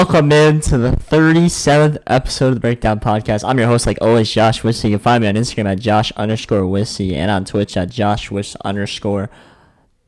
welcome 0.00 0.32
in 0.32 0.62
to 0.62 0.78
the 0.78 0.92
37th 0.92 1.98
episode 2.06 2.48
of 2.48 2.54
the 2.54 2.60
Breakdown 2.60 2.98
Podcast. 2.98 3.46
I'm 3.46 3.58
your 3.58 3.66
host, 3.66 3.86
like 3.86 3.98
always, 4.00 4.30
Josh 4.30 4.62
Wissy. 4.62 4.84
You 4.84 4.90
can 4.92 4.98
find 4.98 5.20
me 5.20 5.28
on 5.28 5.34
Instagram 5.34 5.66
at 5.66 5.78
Josh 5.78 6.10
underscore 6.12 6.62
Wissy 6.62 7.12
and 7.12 7.30
on 7.30 7.44
Twitch 7.44 7.76
at 7.76 7.90
Josh 7.90 8.30
Wiss 8.30 8.56
underscore. 8.64 9.28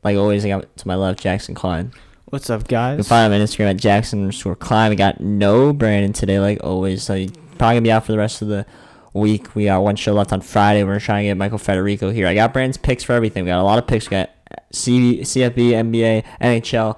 Like 0.03 0.17
always, 0.17 0.43
I 0.45 0.49
got 0.49 0.75
to 0.77 0.87
my 0.87 0.95
left, 0.95 1.21
Jackson 1.21 1.53
Klein. 1.53 1.91
What's 2.25 2.49
up, 2.49 2.67
guys? 2.67 2.93
You 2.93 3.03
can 3.03 3.03
find 3.03 3.31
him 3.31 3.39
on 3.39 3.45
Instagram 3.45 3.69
at 3.69 3.77
Jackson 3.77 4.21
underscore 4.21 4.55
Klein. 4.55 4.89
We 4.89 4.95
got 4.95 5.21
no 5.21 5.71
Brandon 5.73 6.11
today, 6.11 6.39
like 6.39 6.63
always. 6.63 7.03
So 7.03 7.13
probably 7.13 7.35
going 7.59 7.75
to 7.75 7.81
be 7.81 7.91
out 7.91 8.03
for 8.03 8.13
the 8.13 8.17
rest 8.17 8.41
of 8.41 8.47
the 8.47 8.65
week. 9.13 9.53
We 9.53 9.65
got 9.65 9.83
one 9.83 9.95
show 9.95 10.13
left 10.13 10.33
on 10.33 10.41
Friday. 10.41 10.83
We're 10.83 10.99
trying 10.99 11.25
to 11.25 11.29
get 11.29 11.37
Michael 11.37 11.59
Federico 11.59 12.09
here. 12.09 12.25
I 12.25 12.33
got 12.33 12.51
Brandon's 12.51 12.77
picks 12.77 13.03
for 13.03 13.13
everything. 13.13 13.43
We 13.43 13.51
got 13.51 13.61
a 13.61 13.63
lot 13.63 13.77
of 13.77 13.85
picks. 13.85 14.07
We 14.09 14.17
got 14.17 14.31
C- 14.71 15.19
CFB, 15.19 15.53
NBA, 15.53 16.23
NHL. 16.41 16.97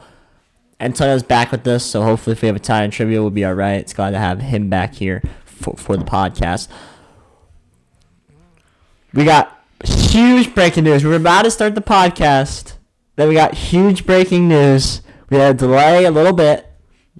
Antonio's 0.79 1.23
back 1.23 1.51
with 1.51 1.65
us, 1.67 1.85
so 1.85 2.01
hopefully, 2.03 2.33
if 2.33 2.41
we 2.41 2.47
have 2.47 2.55
a 2.55 2.59
tie 2.59 2.83
in 2.83 2.91
trivia, 2.91 3.21
we'll 3.21 3.31
be 3.31 3.45
all 3.45 3.53
right. 3.53 3.75
It's 3.75 3.93
glad 3.93 4.11
to 4.11 4.19
have 4.19 4.41
him 4.41 4.69
back 4.69 4.95
here 4.95 5.21
for, 5.45 5.75
for 5.77 5.95
the 5.95 6.03
podcast. 6.03 6.67
We 9.13 9.23
got 9.23 9.57
huge 9.83 10.53
breaking 10.53 10.83
news. 10.83 11.03
We 11.03 11.09
were 11.09 11.15
about 11.15 11.43
to 11.43 11.51
start 11.51 11.75
the 11.75 11.81
podcast, 11.81 12.73
then 13.15 13.29
we 13.29 13.35
got 13.35 13.53
huge 13.53 14.05
breaking 14.05 14.47
news. 14.49 15.01
We 15.29 15.37
had 15.37 15.55
a 15.55 15.57
delay 15.57 16.05
a 16.05 16.11
little 16.11 16.33
bit, 16.33 16.67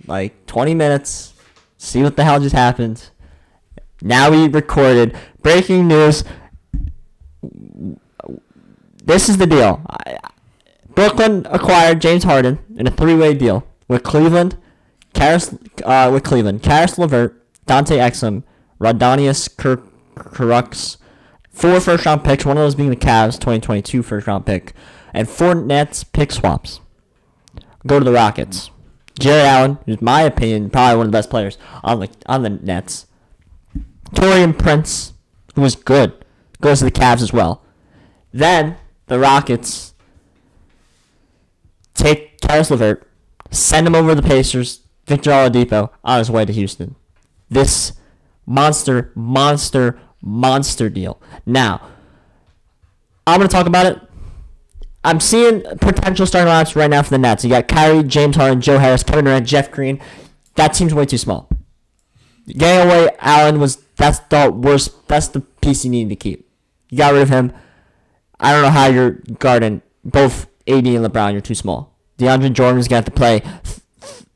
like 0.05 0.46
20 0.46 0.74
minutes. 0.74 1.34
See 1.77 2.04
what 2.04 2.18
the 2.18 2.24
hell 2.24 2.40
just 2.40 2.55
happened. 2.55 3.10
Now 4.02 4.30
we 4.30 4.48
recorded 4.48 5.18
breaking 5.41 5.88
news. 5.88 6.24
This 9.04 9.30
is 9.30 9.38
the 9.38 9.48
deal. 9.48 9.82
I, 9.90 10.18
Brooklyn 10.95 11.45
acquired 11.49 12.02
James 12.02 12.23
Harden 12.23 12.59
in 12.77 12.88
a 12.88 12.91
three-way 12.91 13.34
deal 13.34 13.67
with 13.88 14.04
Cleveland, 14.04 14.58
Karis, 15.13 15.58
uh, 15.84 16.12
with 16.12 16.23
Cleveland, 16.23 16.63
Caris 16.63 16.98
LeVert, 16.98 17.41
Dante 17.66 17.98
Exum, 17.98 18.44
Rodonius 18.80 19.55
Kirk, 19.55 19.84
four 21.52 21.79
first-round 21.79 22.24
picks, 22.24 22.46
one 22.46 22.57
of 22.57 22.63
those 22.63 22.76
being 22.76 22.90
the 22.90 22.96
Cavs 22.96 23.34
2022 23.34 24.04
first-round 24.04 24.46
pick, 24.46 24.74
and 25.13 25.29
four 25.29 25.54
Nets 25.54 26.04
pick 26.04 26.32
swaps. 26.32 26.79
Go 27.85 27.99
to 27.99 28.05
the 28.05 28.12
Rockets. 28.12 28.71
Jarrett 29.20 29.46
Allen, 29.46 29.77
who's 29.85 30.02
my 30.02 30.21
opinion 30.21 30.70
probably 30.70 30.98
one 30.98 31.05
of 31.05 31.12
the 31.12 31.18
best 31.18 31.30
players 31.30 31.57
on 31.84 31.99
the 31.99 32.09
on 32.26 32.43
the 32.43 32.49
Nets. 32.49 33.05
Taurean 34.12 34.57
Prince, 34.57 35.13
who 35.55 35.62
was 35.62 35.76
good, 35.76 36.26
goes 36.59 36.80
to 36.80 36.85
the 36.85 36.91
Cavs 36.91 37.21
as 37.21 37.32
well. 37.32 37.63
Then 38.34 38.76
the 39.07 39.20
Rockets 39.20 39.93
take 41.96 42.40
Caris 42.41 42.70
LeVert, 42.70 43.10
send 43.49 43.88
him 43.88 43.96
over 43.96 44.10
to 44.13 44.21
the 44.21 44.27
Pacers, 44.27 44.82
Victor 45.07 45.32
Oladipo 45.32 45.90
on 46.04 46.20
his 46.20 46.29
way 46.29 46.46
to 46.46 46.54
Houston. 46.54 46.96
This 47.49 47.93
monster, 48.46 49.12
monster, 49.15 49.99
monster 50.21 50.90
deal. 50.90 51.21
Now, 51.46 51.82
I'm 53.26 53.40
gonna 53.40 53.49
talk 53.49 53.65
about 53.65 53.85
it. 53.85 53.99
I'm 55.04 55.20
seeing 55.20 55.62
potential 55.79 56.26
starting 56.26 56.52
lineups 56.52 56.76
right 56.76 56.90
now 56.90 57.04
for 57.04 57.12
the 57.12 57.18
Nets. 57.20 57.43
You 57.43 57.52
got 57.52 57.68
Kyrie, 57.68 58.04
James 58.04 58.35
Harden, 58.35 58.62
Joe 58.62 58.80
Harris, 58.80 59.04
Kevin 59.04 59.26
Durant, 59.26 59.48
Jeff 59.48 59.71
Green. 59.71 60.02
That 60.55 60.70
team's 60.70 60.93
way 60.93 61.05
too 61.05 61.18
small. 61.18 61.49
Getting 62.48 62.87
away 62.90 63.09
Allen 63.20 63.59
was 63.59 63.77
that's 63.98 64.19
the 64.19 64.52
worst. 64.52 65.07
That's 65.07 65.28
the 65.28 65.41
piece 65.41 65.85
you 65.85 65.91
needed 65.91 66.09
to 66.09 66.16
keep. 66.16 66.50
You 66.90 66.97
got 66.97 67.13
rid 67.13 67.24
of 67.24 67.30
him. 67.30 67.53
I 68.40 68.52
don't 68.52 68.63
know 68.63 68.69
how 68.69 68.88
you're 68.88 69.22
guarding 69.40 69.81
both 70.03 70.47
AD 70.68 70.85
and 70.85 71.06
LeBron. 71.06 71.31
You're 71.31 71.41
too 71.41 71.56
small. 71.56 71.96
DeAndre 72.18 72.53
Jordan's 72.53 72.88
have 72.88 73.06
to 73.06 73.12
play 73.12 73.41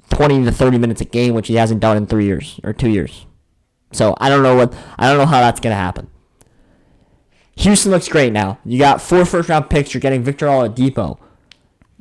20 0.10 0.44
to 0.46 0.52
30 0.52 0.78
minutes 0.78 1.02
a 1.02 1.06
game, 1.06 1.34
which 1.34 1.48
he 1.48 1.56
hasn't 1.56 1.80
done 1.80 1.98
in 1.98 2.08
three 2.08 2.26
years 2.26 2.60
or 2.64 2.74
two 2.74 2.90
years. 2.90 3.26
So 3.92 4.16
I 4.20 4.30
don't 4.30 4.44
know 4.44 4.56
what 4.56 4.74
I 4.98 5.08
don't 5.08 5.18
know 5.18 5.26
how 5.26 5.40
that's 5.42 5.60
gonna 5.60 5.76
happen. 5.76 6.10
Houston 7.56 7.92
looks 7.92 8.08
great 8.08 8.32
now. 8.32 8.60
You 8.64 8.80
got 8.80 9.02
four 9.02 9.26
first 9.26 9.50
round 9.50 9.70
picks. 9.70 9.94
You're 9.94 10.02
getting 10.02 10.24
Victor 10.24 10.48
Oladipo. 10.48 11.20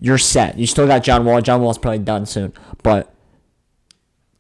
You're 0.00 0.18
set. 0.18 0.58
You 0.58 0.66
still 0.66 0.86
got 0.86 1.02
John 1.02 1.24
Wall. 1.24 1.40
John 1.40 1.62
Wall's 1.62 1.78
probably 1.78 1.98
done 1.98 2.26
soon, 2.26 2.52
but 2.82 3.12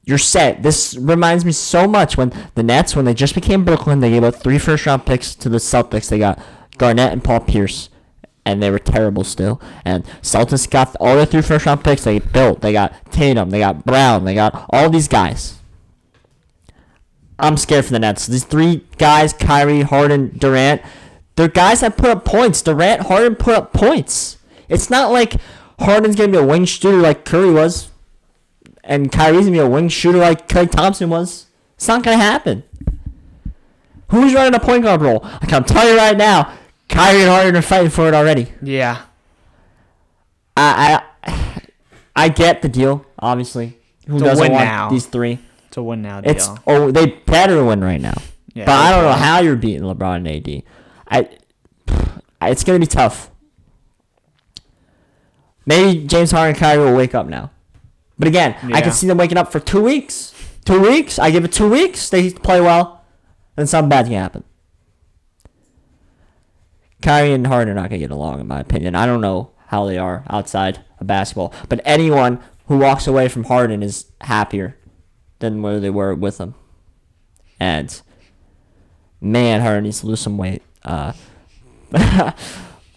you're 0.04 0.18
set. 0.18 0.62
This 0.62 0.96
reminds 0.96 1.44
me 1.44 1.52
so 1.52 1.88
much 1.88 2.16
when 2.16 2.32
the 2.54 2.62
Nets, 2.62 2.94
when 2.94 3.04
they 3.04 3.14
just 3.14 3.34
became 3.34 3.64
Brooklyn, 3.64 4.00
they 4.00 4.10
gave 4.10 4.24
up 4.24 4.36
three 4.36 4.58
first 4.58 4.86
round 4.86 5.04
picks 5.04 5.34
to 5.34 5.48
the 5.48 5.58
Celtics. 5.58 6.08
They 6.08 6.18
got 6.18 6.40
Garnett 6.78 7.12
and 7.12 7.24
Paul 7.24 7.40
Pierce, 7.40 7.88
and 8.48 8.62
they 8.62 8.70
were 8.70 8.78
terrible 8.78 9.24
still. 9.24 9.60
And 9.84 10.04
Celtics 10.22 10.68
got 10.68 10.96
all 10.96 11.16
their 11.16 11.26
three 11.26 11.42
first 11.42 11.66
round 11.66 11.84
picks 11.84 12.04
they 12.04 12.18
built. 12.18 12.62
They 12.62 12.72
got 12.72 12.94
Tatum, 13.12 13.50
they 13.50 13.58
got 13.58 13.84
Brown, 13.84 14.24
they 14.24 14.34
got 14.34 14.66
all 14.70 14.88
these 14.88 15.06
guys. 15.06 15.58
I'm 17.38 17.58
scared 17.58 17.84
for 17.84 17.92
the 17.92 17.98
Nets. 17.98 18.26
These 18.26 18.44
three 18.44 18.86
guys, 18.96 19.32
Kyrie, 19.34 19.82
Harden, 19.82 20.36
Durant, 20.38 20.80
they're 21.36 21.46
guys 21.46 21.80
that 21.80 21.98
put 21.98 22.08
up 22.08 22.24
points. 22.24 22.62
Durant, 22.62 23.02
Harden 23.02 23.36
put 23.36 23.54
up 23.54 23.72
points. 23.74 24.38
It's 24.68 24.88
not 24.88 25.12
like 25.12 25.36
Harden's 25.78 26.16
gonna 26.16 26.32
be 26.32 26.38
a 26.38 26.44
wing 26.44 26.64
shooter 26.64 26.96
like 26.96 27.26
Curry 27.26 27.52
was, 27.52 27.90
and 28.82 29.12
Kyrie's 29.12 29.44
gonna 29.44 29.52
be 29.52 29.58
a 29.58 29.68
wing 29.68 29.90
shooter 29.90 30.18
like 30.18 30.48
Klay 30.48 30.68
Thompson 30.70 31.10
was. 31.10 31.46
It's 31.76 31.86
not 31.86 32.02
gonna 32.02 32.16
happen. 32.16 32.64
Who's 34.08 34.32
running 34.32 34.54
a 34.54 34.58
point 34.58 34.84
guard 34.84 35.02
role? 35.02 35.20
I 35.22 35.44
can 35.46 35.64
tell 35.64 35.86
you 35.86 35.98
right 35.98 36.16
now, 36.16 36.57
Kyrie 36.88 37.22
and 37.22 37.30
Harden 37.30 37.56
are 37.56 37.62
fighting 37.62 37.90
for 37.90 38.08
it 38.08 38.14
already. 38.14 38.52
Yeah. 38.62 39.02
I 40.56 41.02
I, 41.24 41.62
I 42.16 42.28
get 42.28 42.62
the 42.62 42.68
deal, 42.68 43.06
obviously. 43.18 43.78
Who 44.06 44.18
doesn't 44.18 44.50
want 44.50 44.64
now. 44.64 44.90
these 44.90 45.06
three? 45.06 45.38
It's 45.68 45.76
a 45.76 45.82
win 45.82 46.02
now 46.02 46.20
deal. 46.20 46.32
It's 46.32 46.48
oh 46.66 46.90
they 46.90 47.06
better 47.06 47.62
win 47.64 47.82
right 47.82 48.00
now. 48.00 48.20
Yeah, 48.54 48.64
but 48.64 48.72
I 48.72 48.90
don't 48.90 49.04
know 49.04 49.12
how 49.12 49.40
you're 49.40 49.56
beating 49.56 49.82
LeBron 49.82 50.16
and 50.16 50.28
AD. 50.28 50.62
I 51.08 52.48
it's 52.48 52.64
gonna 52.64 52.78
be 52.78 52.86
tough. 52.86 53.30
Maybe 55.66 56.06
James 56.06 56.30
Harden 56.30 56.54
and 56.54 56.58
Kyrie 56.58 56.84
will 56.84 56.96
wake 56.96 57.14
up 57.14 57.26
now. 57.26 57.50
But 58.18 58.28
again, 58.28 58.56
I 58.72 58.80
can 58.80 58.92
see 58.92 59.06
them 59.06 59.18
waking 59.18 59.36
up 59.36 59.52
for 59.52 59.60
two 59.60 59.82
weeks. 59.82 60.34
Two 60.64 60.80
weeks. 60.80 61.18
I 61.18 61.30
give 61.30 61.44
it 61.44 61.52
two 61.52 61.68
weeks. 61.68 62.08
They 62.08 62.30
play 62.30 62.60
well, 62.60 63.04
and 63.56 63.68
something 63.68 63.88
bad 63.88 64.06
can 64.06 64.14
happen. 64.14 64.44
Kyrie 67.02 67.32
and 67.32 67.46
Harden 67.46 67.72
are 67.72 67.80
not 67.80 67.90
gonna 67.90 67.98
get 67.98 68.10
along, 68.10 68.40
in 68.40 68.48
my 68.48 68.60
opinion. 68.60 68.94
I 68.94 69.06
don't 69.06 69.20
know 69.20 69.52
how 69.66 69.84
they 69.86 69.98
are 69.98 70.24
outside 70.28 70.84
of 70.98 71.06
basketball, 71.06 71.52
but 71.68 71.80
anyone 71.84 72.40
who 72.66 72.78
walks 72.78 73.06
away 73.06 73.28
from 73.28 73.44
Harden 73.44 73.82
is 73.82 74.06
happier 74.20 74.76
than 75.38 75.62
where 75.62 75.80
they 75.80 75.90
were 75.90 76.14
with 76.14 76.38
him. 76.38 76.54
And 77.60 78.00
man, 79.20 79.60
Harden 79.60 79.84
needs 79.84 80.00
to 80.00 80.06
lose 80.06 80.20
some 80.20 80.36
weight. 80.36 80.62
Uh, 80.82 81.12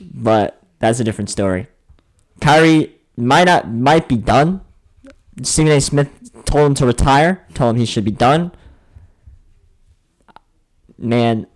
but 0.02 0.62
that's 0.80 1.00
a 1.00 1.04
different 1.04 1.30
story. 1.30 1.68
Kyrie 2.40 2.96
might 3.16 3.46
not 3.46 3.72
might 3.72 4.08
be 4.08 4.18
done. 4.18 4.62
Stephen 5.44 5.72
A. 5.72 5.82
Smith 5.82 6.10
told 6.46 6.68
him 6.68 6.74
to 6.76 6.86
retire. 6.86 7.46
Told 7.54 7.76
him 7.76 7.80
he 7.80 7.86
should 7.86 8.06
be 8.06 8.12
done. 8.12 8.52
Man, 10.98 11.48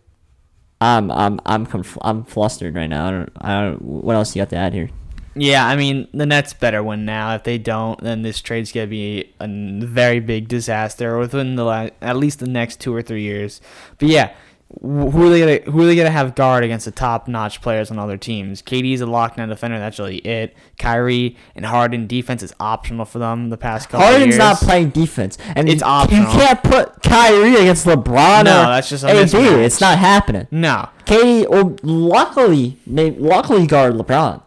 I'm 0.81 1.09
I'm 1.11 1.39
I'm 1.45 1.65
conf- 1.65 1.97
I'm 2.01 2.23
flustered 2.23 2.75
right 2.75 2.87
now. 2.87 3.07
I 3.07 3.11
don't 3.11 3.29
I 3.39 3.61
don't. 3.61 3.81
What 3.81 4.15
else 4.15 4.35
you 4.35 4.41
got 4.41 4.49
to 4.49 4.57
add 4.57 4.73
here? 4.73 4.89
yeah, 5.37 5.67
I 5.67 5.75
mean, 5.75 6.07
the 6.13 6.25
Nets 6.25 6.53
better 6.53 6.81
win 6.81 7.03
now. 7.03 7.35
If 7.35 7.43
they 7.43 7.57
don't, 7.57 7.99
then 8.01 8.21
this 8.21 8.39
trade's 8.41 8.71
to 8.71 8.85
be 8.87 9.33
a 9.39 9.47
very 9.85 10.19
big 10.21 10.47
disaster 10.47 11.17
within 11.17 11.55
the 11.55 11.65
la- 11.65 11.89
at 12.01 12.15
least 12.15 12.39
the 12.39 12.47
next 12.47 12.79
two 12.79 12.93
or 12.95 13.01
three 13.01 13.21
years. 13.23 13.59
But 13.97 14.07
yeah, 14.07 14.33
who 14.81 15.25
are 15.25 15.29
they 15.29 15.39
gonna 15.39 15.71
who 15.71 15.81
are 15.81 15.85
they 15.85 15.95
gonna 15.95 16.09
have 16.11 16.35
guard 16.35 16.63
against 16.63 16.85
the 16.85 16.91
top 16.91 17.27
notch 17.27 17.61
players 17.61 17.91
on 17.91 17.99
other 17.99 18.17
teams? 18.17 18.61
KD's 18.61 19.01
a 19.01 19.05
lockdown 19.05 19.49
defender. 19.49 19.79
That's 19.79 19.99
really 19.99 20.17
it. 20.17 20.55
Kyrie 20.79 21.35
and 21.55 21.65
Harden 21.65 22.07
defense 22.07 22.43
is 22.43 22.53
optional 22.59 23.05
for 23.05 23.19
them 23.19 23.49
the 23.49 23.57
past 23.57 23.89
couple 23.89 24.05
Harden's 24.05 24.27
years. 24.35 24.37
not 24.37 24.57
playing 24.57 24.89
defense, 24.89 25.37
and 25.55 25.67
It's 25.69 25.81
optional. 25.83 26.23
you 26.31 26.39
can't 26.39 26.61
put 26.63 27.01
Kyrie 27.03 27.55
against 27.55 27.85
LeBron 27.85 28.45
No, 28.45 28.67
that's 28.67 28.89
just 28.89 29.03
a 29.03 29.09
AD. 29.09 29.27
mismatch. 29.27 29.63
It's 29.63 29.81
not 29.81 29.97
happening. 29.97 30.47
No, 30.51 30.89
KD, 31.05 31.45
or 31.49 31.75
luckily, 31.83 32.77
luckily 32.87 33.67
guard 33.67 33.93
LeBron. 33.95 34.41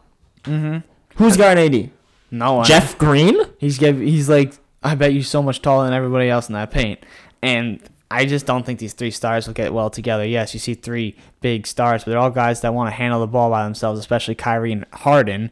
Mm-hmm. 0.44 0.78
Who's 1.16 1.36
guarding 1.36 1.74
AD? 1.84 1.90
no 2.30 2.54
one. 2.54 2.64
Jeff 2.66 2.96
Green? 2.98 3.36
He's 3.58 3.78
give, 3.78 3.98
he's 3.98 4.28
like 4.28 4.52
I 4.82 4.94
bet 4.94 5.12
you 5.12 5.22
so 5.22 5.42
much 5.42 5.60
taller 5.62 5.84
than 5.84 5.94
everybody 5.94 6.28
else 6.30 6.48
in 6.48 6.52
that 6.54 6.70
paint, 6.70 7.00
and 7.42 7.80
I 8.10 8.24
just 8.24 8.46
don't 8.46 8.64
think 8.64 8.78
these 8.78 8.94
three 8.94 9.10
stars 9.10 9.46
will 9.46 9.54
get 9.54 9.74
well 9.74 9.90
together. 9.90 10.24
Yes, 10.24 10.54
you 10.54 10.60
see 10.60 10.74
three 10.74 11.14
big 11.40 11.66
stars, 11.66 12.04
but 12.04 12.10
they're 12.10 12.20
all 12.20 12.30
guys 12.30 12.62
that 12.62 12.72
want 12.72 12.90
to 12.90 12.96
handle 12.96 13.20
the 13.20 13.26
ball 13.26 13.50
by 13.50 13.64
themselves, 13.64 14.00
especially 14.00 14.34
Kyrie 14.34 14.72
and 14.72 14.86
Harden, 14.92 15.50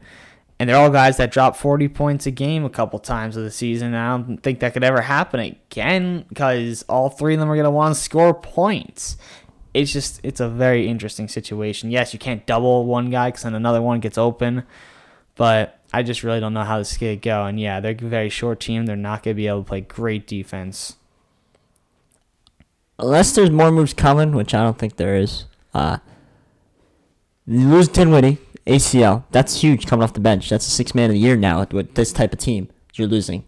and 0.58 0.68
they're 0.68 0.76
all 0.76 0.90
guys 0.90 1.18
that 1.18 1.30
drop 1.30 1.54
40 1.56 1.88
points 1.88 2.26
a 2.26 2.30
game 2.30 2.64
a 2.64 2.70
couple 2.70 2.98
times 2.98 3.36
of 3.36 3.44
the 3.44 3.50
season. 3.50 3.88
And 3.88 3.96
I 3.96 4.16
don't 4.16 4.42
think 4.42 4.60
that 4.60 4.72
could 4.72 4.84
ever 4.84 5.02
happen 5.02 5.40
again 5.40 6.24
because 6.30 6.82
all 6.88 7.10
three 7.10 7.34
of 7.34 7.40
them 7.40 7.50
are 7.50 7.56
gonna 7.56 7.70
want 7.70 7.94
to 7.94 8.00
score 8.00 8.32
points. 8.32 9.18
It's 9.74 9.92
just 9.92 10.20
it's 10.22 10.40
a 10.40 10.48
very 10.48 10.88
interesting 10.88 11.28
situation. 11.28 11.90
Yes, 11.90 12.14
you 12.14 12.18
can't 12.18 12.46
double 12.46 12.86
one 12.86 13.10
guy 13.10 13.28
because 13.28 13.42
then 13.42 13.54
another 13.54 13.82
one 13.82 14.00
gets 14.00 14.16
open. 14.16 14.62
But 15.36 15.78
I 15.92 16.02
just 16.02 16.22
really 16.22 16.40
don't 16.40 16.54
know 16.54 16.64
how 16.64 16.78
this 16.78 16.92
is 16.92 16.98
going 16.98 17.18
to 17.18 17.22
go. 17.22 17.44
And 17.44 17.60
yeah, 17.60 17.80
they're 17.80 17.92
a 17.92 17.94
very 17.94 18.30
short 18.30 18.58
team. 18.58 18.86
They're 18.86 18.96
not 18.96 19.22
going 19.22 19.34
to 19.34 19.36
be 19.36 19.46
able 19.46 19.62
to 19.62 19.68
play 19.68 19.82
great 19.82 20.26
defense. 20.26 20.96
Unless 22.98 23.32
there's 23.32 23.50
more 23.50 23.70
moves 23.70 23.92
coming, 23.92 24.32
which 24.32 24.54
I 24.54 24.62
don't 24.62 24.78
think 24.78 24.96
there 24.96 25.16
is. 25.16 25.44
Uh, 25.74 25.98
you 27.46 27.68
lose 27.68 27.88
Dinwiddie, 27.88 28.38
ACL. 28.66 29.24
That's 29.30 29.60
huge 29.60 29.86
coming 29.86 30.02
off 30.02 30.14
the 30.14 30.20
bench. 30.20 30.48
That's 30.48 30.66
a 30.66 30.70
six 30.70 30.94
man 30.94 31.10
of 31.10 31.14
the 31.14 31.20
year 31.20 31.36
now 31.36 31.60
with, 31.60 31.72
with 31.72 31.94
this 31.94 32.12
type 32.12 32.32
of 32.32 32.38
team. 32.38 32.68
You're 32.94 33.08
losing. 33.08 33.44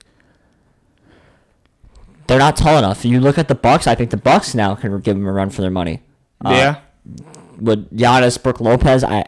They're 2.26 2.38
not 2.38 2.56
tall 2.56 2.76
enough. 2.76 3.06
You 3.06 3.20
look 3.20 3.38
at 3.38 3.48
the 3.48 3.54
Bucks. 3.54 3.86
I 3.86 3.94
think 3.94 4.10
the 4.10 4.18
Bucks 4.18 4.54
now 4.54 4.74
can 4.74 5.00
give 5.00 5.16
them 5.16 5.26
a 5.26 5.32
run 5.32 5.48
for 5.48 5.62
their 5.62 5.70
money. 5.70 6.02
Uh, 6.44 6.50
yeah. 6.50 6.80
with 7.58 7.90
Giannis, 7.96 8.40
Brook 8.40 8.60
Lopez, 8.60 9.02
I 9.02 9.26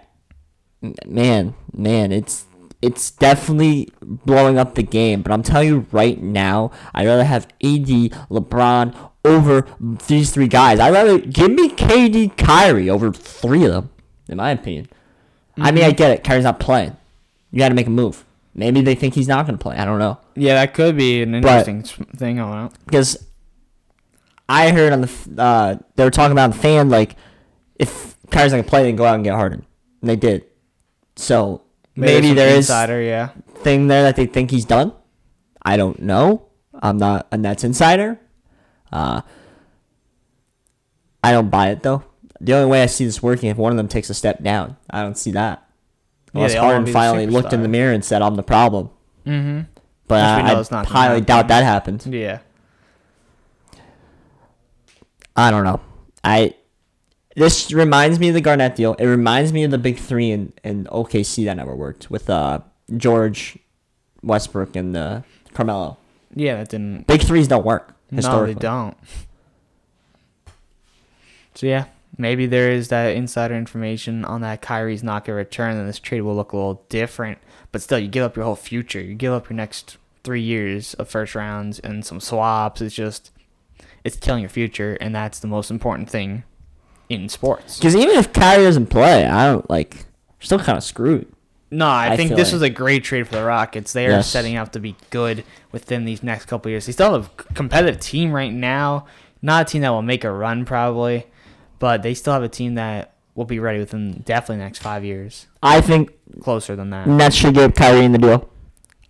man, 1.07 1.55
man, 1.73 2.13
it's 2.13 2.45
it's 2.83 3.11
definitely 3.11 3.89
blowing 4.03 4.59
up 4.59 4.75
the 4.75 4.83
game. 4.83 5.23
But 5.23 5.33
I'm 5.33 5.43
telling 5.43 5.69
you 5.69 5.87
right 5.93 6.21
now, 6.21 6.71
I'd 6.95 7.07
rather 7.07 7.25
have 7.25 7.45
AD, 7.63 7.87
LeBron 8.31 8.97
over 9.25 9.67
these 10.07 10.31
three 10.31 10.49
guys. 10.49 10.79
I'd 10.81 10.93
rather 10.93 11.19
give 11.19 11.51
me 11.51 11.69
KD, 11.69 12.37
Kyrie 12.37 12.89
over 12.89 13.13
three 13.13 13.65
of 13.65 13.73
them, 13.73 13.91
in 14.29 14.37
my 14.39 14.51
opinion. 14.51 14.89
I 15.59 15.73
mean, 15.73 15.85
I 15.85 15.91
get 15.91 16.11
it. 16.11 16.25
Kyrie's 16.25 16.45
not 16.45 16.59
playing. 16.59 16.97
You 17.51 17.59
got 17.59 17.69
to 17.69 17.75
make 17.75 17.87
a 17.87 17.91
move. 17.91 18.25
Maybe 18.55 18.81
they 18.81 18.95
think 18.95 19.15
he's 19.15 19.29
not 19.29 19.47
going 19.47 19.59
to 19.59 19.63
play. 19.63 19.77
I 19.77 19.85
don't 19.85 19.99
know. 19.99 20.19
Yeah, 20.35 20.55
that 20.55 20.73
could 20.75 20.97
be 20.97 21.23
an 21.23 21.35
interesting 21.35 21.81
s- 21.81 21.93
thing. 22.17 22.41
I 22.41 22.61
don't 22.63 22.85
because 22.87 23.27
I 24.49 24.71
heard 24.71 24.93
on 24.93 25.03
the 25.03 25.11
uh, 25.43 25.77
they 25.97 26.05
were 26.05 26.11
talking 26.11 26.33
about 26.33 26.53
the 26.53 26.59
fan 26.59 26.89
like 26.89 27.15
if 27.79 28.17
Kyrie's 28.31 28.53
not 28.53 28.59
gonna 28.59 28.69
play, 28.69 28.83
then 28.85 28.97
go 28.97 29.05
out 29.05 29.15
and 29.15 29.25
get 29.25 29.35
Harden, 29.35 29.65
and 30.01 30.11
they 30.11 30.17
did. 30.17 30.45
So 31.17 31.63
maybe, 31.95 32.29
some 32.29 32.37
there 32.37 32.49
is 32.49 32.57
insider, 32.57 33.01
yeah. 33.01 33.31
thing 33.57 33.89
there 33.89 34.03
that 34.05 34.17
they 34.17 34.27
think 34.27 34.51
he's 34.51 34.65
done. 34.65 34.93
I 35.63 35.77
don't 35.77 36.01
know. 36.01 36.47
I'm 36.83 36.97
not 36.97 37.27
a 37.31 37.37
Nets 37.37 37.65
insider. 37.65 38.19
Uh, 38.93 39.23
I 41.23 41.33
don't 41.33 41.51
buy 41.51 41.71
it 41.71 41.83
though. 41.83 42.05
The 42.41 42.55
only 42.55 42.71
way 42.71 42.83
I 42.83 42.87
see 42.87 43.05
this 43.05 43.23
working 43.23 43.51
if 43.51 43.59
one 43.59 43.71
of 43.71 43.77
them 43.77 43.89
takes 43.89 44.09
a 44.09 44.15
step 44.15 44.43
down. 44.43 44.77
I 44.89 45.03
don't 45.03 45.19
see 45.19 45.33
that. 45.33 45.69
Unless 46.33 46.53
they 46.53 46.59
Harden 46.59 46.87
finally 46.93 47.27
looked 47.27 47.53
in 47.53 47.63
the 47.63 47.69
mirror 47.69 47.93
and 47.93 48.05
said, 48.05 48.23
"I'm 48.23 48.37
the 48.37 48.43
problem." 48.43 48.91
Mm-hmm. 49.27 49.63
But 50.09 50.25
I, 50.25 50.81
I 50.81 50.85
highly 50.85 51.21
doubt 51.21 51.49
that 51.49 51.63
happened. 51.63 52.07
Yeah. 52.07 52.41
I 55.37 55.51
don't 55.51 55.65
know. 55.65 55.81
I 56.25 56.55
this 57.37 57.73
reminds 57.73 58.19
me 58.19 58.29
of 58.29 58.35
the 58.35 58.41
Garnett 58.41 58.77
deal. 58.77 58.95
It 58.95 59.07
reminds 59.07 59.53
me 59.53 59.65
of 59.65 59.71
the 59.71 59.79
big 59.79 59.99
three 59.99 60.31
in, 60.31 60.53
in 60.65 60.85
OKC 60.87 61.45
that 61.45 61.57
never 61.57 61.75
worked 61.75 62.11
with 62.11 62.29
uh 62.31 62.61
George, 62.97 63.57
Westbrook, 64.23 64.75
and 64.75 64.97
uh, 64.97 65.23
Carmelo. 65.55 65.97
Yeah, 66.35 66.57
that 66.57 66.71
didn't. 66.71 67.07
Big 67.07 67.23
threes 67.23 67.47
don't 67.49 67.65
work 67.65 67.95
No, 68.11 68.17
historically. 68.17 68.55
they 68.55 68.61
don't. 68.61 68.97
So 71.55 71.67
yeah, 71.67 71.85
maybe 72.19 72.47
there 72.47 72.71
is 72.71 72.89
that 72.89 73.15
insider 73.15 73.55
information 73.55 74.25
on 74.25 74.41
that 74.41 74.63
Kyrie's 74.63 75.03
not 75.03 75.25
going 75.25 75.35
to 75.35 75.39
return, 75.39 75.77
and 75.77 75.89
this 75.89 75.99
trade 75.99 76.23
will 76.23 76.35
look 76.37 76.53
a 76.53 76.57
little 76.57 76.85
different. 76.89 77.39
But 77.73 77.83
still, 77.83 77.99
you 77.99 78.09
give 78.09 78.25
up 78.25 78.37
your 78.37 78.45
whole 78.45 78.57
future. 78.57 79.01
You 79.01 79.15
give 79.15 79.33
up 79.33 79.49
your 79.49 79.57
next 79.57 79.97
three 80.25 80.43
years 80.43 80.95
of 80.95 81.09
first 81.09 81.35
rounds 81.35 81.79
and 81.79 82.05
some 82.05 82.21
swaps. 82.21 82.81
It's 82.81 82.95
just, 82.95 83.31
it's 84.05 84.17
killing 84.17 84.43
your 84.43 84.51
future, 84.51 84.97
and 85.01 85.15
that's 85.15 85.39
the 85.41 85.47
most 85.49 85.71
important 85.71 86.11
thing 86.11 86.43
in 87.11 87.29
sports. 87.29 87.77
Because 87.79 87.95
even 87.95 88.17
if 88.17 88.33
Kyrie 88.33 88.65
doesn't 88.65 88.87
play, 88.87 89.27
I 89.27 89.45
don't 89.53 89.69
like. 89.69 90.07
Still 90.39 90.59
kind 90.59 90.79
of 90.79 90.85
screwed. 90.85 91.27
No, 91.71 91.87
I, 91.87 92.13
I 92.13 92.17
think 92.17 92.29
feel 92.31 92.37
this 92.39 92.49
like- 92.49 92.53
was 92.55 92.63
a 92.63 92.71
great 92.71 93.05
trade 93.05 93.29
for 93.29 93.35
the 93.37 93.45
Rockets. 93.45 93.93
They 93.93 94.07
are 94.07 94.11
Yes. 94.11 94.29
setting 94.31 94.57
up 94.57 94.73
to 94.73 94.81
be 94.81 94.97
good 95.11 95.45
within 95.71 96.05
these 96.07 96.23
next 96.23 96.47
couple 96.47 96.69
of 96.69 96.71
years. 96.73 96.87
They 96.87 96.93
still 96.93 97.13
have 97.13 97.27
a 97.39 97.43
competitive 97.55 98.01
team 98.01 98.33
right 98.33 98.53
now. 98.53 99.05
Not 99.43 99.63
a 99.69 99.71
team 99.71 99.83
that 99.83 99.91
will 99.91 100.03
make 100.03 100.25
a 100.25 100.33
run 100.33 100.65
probably, 100.65 101.27
but 101.79 102.03
they 102.03 102.15
still 102.15 102.33
have 102.33 102.43
a 102.43 102.49
team 102.49 102.75
that 102.77 103.13
will 103.35 103.45
be 103.45 103.59
ready 103.59 103.79
within 103.79 104.23
definitely 104.25 104.57
the 104.57 104.65
next 104.65 104.79
five 104.81 105.05
years. 105.05 105.47
I 105.63 105.81
think 105.81 106.13
Closer 106.41 106.75
than 106.77 106.91
that. 106.91 107.07
Nets 107.09 107.35
should 107.37 107.55
give 107.55 107.75
Kyrie 107.75 108.05
in 108.05 108.13
the 108.13 108.19
deal. 108.19 108.49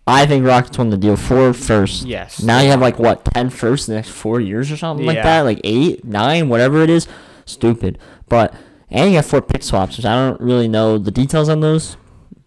I 0.06 0.24
think 0.26 0.44
Rockets 0.46 0.76
won 0.78 0.88
the 0.90 0.96
deal 0.96 1.16
for 1.16 1.52
first. 1.52 2.04
Yes. 2.06 2.42
Now 2.42 2.60
you 2.60 2.70
have 2.70 2.80
like 2.80 2.98
what 2.98 3.24
ten 3.26 3.50
first 3.50 3.88
in 3.88 3.92
the 3.94 3.98
next 3.98 4.10
four 4.10 4.40
years 4.40 4.70
or 4.72 4.76
something 4.76 5.04
like 5.06 5.16
Yeah. 5.16 5.22
that, 5.24 5.40
like 5.42 5.60
eight, 5.64 6.04
nine, 6.04 6.48
whatever 6.48 6.82
it 6.82 6.90
is. 6.90 7.06
Stupid, 7.44 7.98
but 8.28 8.54
and 8.90 9.10
you 9.10 9.16
got 9.18 9.24
four 9.24 9.42
pick 9.42 9.62
swaps, 9.62 9.96
which 9.96 10.06
I 10.06 10.14
don't 10.14 10.40
really 10.40 10.68
know 10.68 10.98
the 10.98 11.10
details 11.10 11.48
on 11.48 11.60
those, 11.60 11.96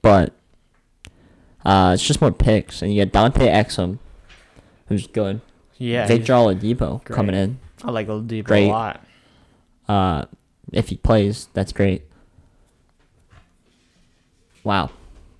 but 0.01 0.33
uh, 1.65 1.91
it's 1.93 2.03
just 2.05 2.21
more 2.21 2.31
picks, 2.31 2.81
and 2.81 2.93
you 2.93 3.03
got 3.05 3.11
Dante 3.13 3.47
Exum, 3.47 3.99
who's 4.87 5.07
good. 5.07 5.41
Yeah, 5.77 6.07
Victor 6.07 6.33
Oladipo 6.33 7.03
great. 7.03 7.15
coming 7.15 7.35
in. 7.35 7.59
I 7.83 7.91
like 7.91 8.07
Oladipo 8.07 8.45
Great. 8.45 8.67
a 8.67 8.71
lot. 8.71 9.05
Uh, 9.87 10.25
if 10.71 10.89
he 10.89 10.95
plays, 10.95 11.49
that's 11.53 11.73
great. 11.73 12.03
Wow, 14.63 14.91